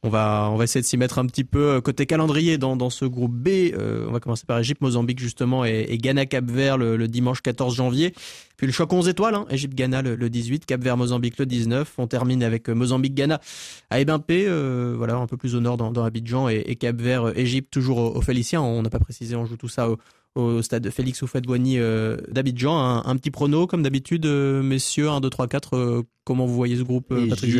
On 0.07 0.09
va, 0.09 0.47
on 0.49 0.55
va 0.55 0.63
essayer 0.63 0.79
de 0.79 0.85
s'y 0.85 0.95
mettre 0.95 1.19
un 1.19 1.25
petit 1.25 1.43
peu 1.43 1.81
côté 1.81 2.05
calendrier 2.05 2.57
dans, 2.57 2.89
ce 2.89 3.03
groupe 3.03 3.33
B. 3.33 3.49
Euh, 3.73 4.05
on 4.07 4.13
va 4.13 4.21
commencer 4.21 4.45
par 4.47 4.57
Égypte, 4.57 4.79
Mozambique 4.79 5.19
justement 5.19 5.65
et, 5.65 5.97
Ghana 5.97 6.25
Cap 6.25 6.49
Vert 6.49 6.77
le, 6.77 7.07
dimanche 7.09 7.41
14 7.41 7.75
janvier. 7.75 8.13
Puis 8.55 8.67
le 8.67 8.71
choc 8.71 8.93
11 8.93 9.09
étoiles, 9.09 9.35
hein, 9.35 9.45
Égypte 9.49 9.75
Ghana 9.75 10.01
le, 10.01 10.15
le, 10.15 10.29
18, 10.29 10.65
Cap 10.65 10.81
Vert 10.81 10.95
Mozambique 10.95 11.37
le 11.37 11.45
19. 11.45 11.95
On 11.97 12.07
termine 12.07 12.41
avec 12.41 12.69
Mozambique 12.69 13.15
Ghana 13.15 13.41
à 13.89 13.99
Ebimpé, 13.99 14.45
euh, 14.47 14.95
voilà 14.97 15.15
un 15.17 15.27
peu 15.27 15.35
plus 15.35 15.55
au 15.55 15.59
nord 15.59 15.75
dans, 15.75 16.05
Abidjan 16.05 16.47
et, 16.47 16.77
Cap 16.77 17.01
Vert 17.01 17.37
Égypte 17.37 17.73
toujours 17.73 17.97
au, 17.97 18.15
au 18.15 18.21
Félicien. 18.21 18.61
On 18.61 18.81
n'a 18.83 18.89
pas 18.89 18.99
précisé, 18.99 19.35
on 19.35 19.45
joue 19.45 19.57
tout 19.57 19.67
ça 19.67 19.89
au, 20.35 20.61
stade 20.61 20.89
Félix 20.89 21.21
Houphouët-Boigny 21.21 21.79
euh, 21.79 22.15
d'Abidjan. 22.29 22.79
Un, 22.79 23.03
un, 23.05 23.17
petit 23.17 23.31
prono 23.31 23.67
comme 23.67 23.83
d'habitude, 23.83 24.25
euh, 24.25 24.63
messieurs, 24.63 25.09
1, 25.09 25.19
2, 25.19 25.29
3, 25.29 25.47
4. 25.49 26.05
comment 26.23 26.45
vous 26.45 26.55
voyez 26.55 26.77
ce 26.77 26.83
groupe, 26.83 27.13
Patrick 27.27 27.57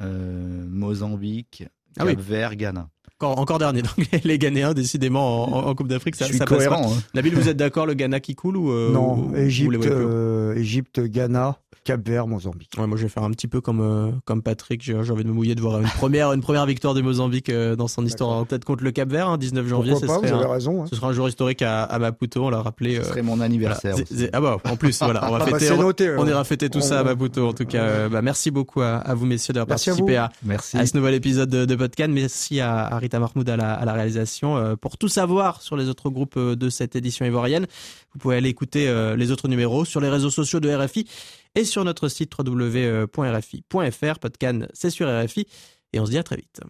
Mozambique, 0.00 1.64
Cap 1.94 2.02
ah 2.02 2.06
oui. 2.06 2.16
Vert, 2.18 2.54
Ghana. 2.54 2.90
Encore, 3.20 3.38
encore 3.40 3.58
dernier, 3.58 3.82
donc 3.82 3.94
les, 4.12 4.20
les 4.22 4.38
Ghanéens, 4.38 4.74
décidément, 4.74 5.52
en, 5.52 5.68
en 5.68 5.74
Coupe 5.74 5.88
d'Afrique, 5.88 6.14
ça, 6.14 6.24
Je 6.26 6.30
suis 6.30 6.38
ça 6.38 6.44
cohérent, 6.44 6.82
passe 6.82 6.92
pas. 6.92 6.98
hein. 6.98 7.02
Nabil, 7.14 7.34
vous 7.34 7.48
êtes 7.48 7.56
d'accord, 7.56 7.84
le 7.86 7.94
Ghana 7.94 8.20
qui 8.20 8.36
coule 8.36 8.56
ou 8.56 8.70
euh, 8.70 8.92
Non, 8.92 9.30
ou, 9.30 9.36
Égypte, 9.36 9.86
euh, 9.86 10.54
Égypte, 10.54 11.00
Ghana, 11.00 11.58
Cap 11.82 12.06
Vert, 12.06 12.26
Mozambique. 12.28 12.70
Ouais, 12.78 12.86
moi 12.86 12.98
je 12.98 13.04
vais 13.04 13.08
faire 13.08 13.22
un 13.22 13.30
petit 13.30 13.48
peu 13.48 13.60
comme 13.62 13.80
euh, 13.80 14.10
comme 14.26 14.42
Patrick. 14.42 14.82
J'ai 14.82 14.94
envie 14.94 15.24
de 15.24 15.28
me 15.28 15.32
mouiller 15.32 15.54
de 15.54 15.60
voir 15.62 15.80
une 15.80 15.88
première 15.88 16.32
une 16.34 16.42
première 16.42 16.66
victoire 16.66 16.92
de 16.92 17.00
Mozambique 17.00 17.48
euh, 17.48 17.76
dans 17.76 17.88
son 17.88 18.04
histoire, 18.04 18.44
peut-être 18.46 18.66
contre 18.66 18.84
le 18.84 18.90
Cap 18.90 19.08
Vert, 19.08 19.28
hein, 19.28 19.38
19 19.38 19.66
janvier. 19.66 19.92
Pourquoi 19.92 20.06
ce 20.08 20.12
pas, 20.12 20.18
serait 20.20 20.28
vous 20.28 20.34
un, 20.36 20.44
avez 20.44 20.52
raison. 20.52 20.82
Hein. 20.82 20.86
Ce 20.90 20.96
sera 20.96 21.08
un 21.08 21.12
jour 21.12 21.28
historique 21.28 21.62
à, 21.62 21.84
à 21.84 21.98
Maputo. 21.98 22.44
On 22.44 22.50
l'a 22.50 22.60
rappelé. 22.60 22.96
Ce 22.96 23.04
serait 23.04 23.22
mon 23.22 23.40
anniversaire. 23.40 23.96
Voilà. 23.96 24.28
Ah 24.34 24.40
bah 24.40 24.58
en 24.64 24.76
plus 24.76 24.98
voilà, 25.02 25.28
on 25.28 25.32
va 25.32 25.38
ah 25.40 25.44
fêter. 25.46 25.70
Bah 25.70 25.76
noté, 25.76 26.10
on, 26.10 26.20
on 26.20 26.26
ira 26.28 26.44
fêter 26.44 26.68
tout 26.68 26.78
on... 26.78 26.82
ça 26.82 27.00
à 27.00 27.04
Maputo. 27.04 27.48
En 27.48 27.52
tout 27.54 27.64
cas, 27.64 28.08
bah, 28.10 28.20
merci 28.22 28.50
beaucoup 28.50 28.82
à, 28.82 28.96
à 28.96 29.14
vous 29.14 29.24
messieurs 29.26 29.54
d'avoir 29.54 29.68
participé 29.68 30.16
à, 30.18 30.30
ce 30.44 30.94
nouvel 30.96 31.14
épisode 31.14 31.48
de, 31.48 31.64
de 31.64 31.74
podcast. 31.74 32.10
Merci 32.12 32.60
à, 32.60 32.84
à 32.84 32.98
Rita 33.08 33.18
Mahmoud 33.18 33.48
à 33.48 33.56
la, 33.56 33.72
à 33.72 33.84
la 33.86 33.92
réalisation. 33.94 34.58
Euh, 34.58 34.76
pour 34.76 34.98
tout 34.98 35.08
savoir 35.08 35.62
sur 35.62 35.76
les 35.76 35.88
autres 35.88 36.10
groupes 36.10 36.36
euh, 36.36 36.54
de 36.54 36.68
cette 36.68 36.94
édition 36.94 37.24
ivoirienne, 37.24 37.66
vous 38.12 38.18
pouvez 38.18 38.36
aller 38.36 38.50
écouter 38.50 38.86
euh, 38.86 39.16
les 39.16 39.30
autres 39.30 39.48
numéros 39.48 39.86
sur 39.86 40.00
les 40.00 40.10
réseaux 40.10 40.30
sociaux 40.30 40.60
de 40.60 40.70
RFI 40.70 41.08
et 41.54 41.64
sur 41.64 41.84
notre 41.84 42.08
site 42.08 42.30
www.rfi.fr. 42.38 44.18
Podcan, 44.20 44.60
c'est 44.74 44.90
sur 44.90 45.08
RFI. 45.08 45.46
Et 45.94 46.00
on 46.00 46.04
se 46.04 46.10
dit 46.10 46.18
à 46.18 46.22
très 46.22 46.36
vite. 46.36 46.60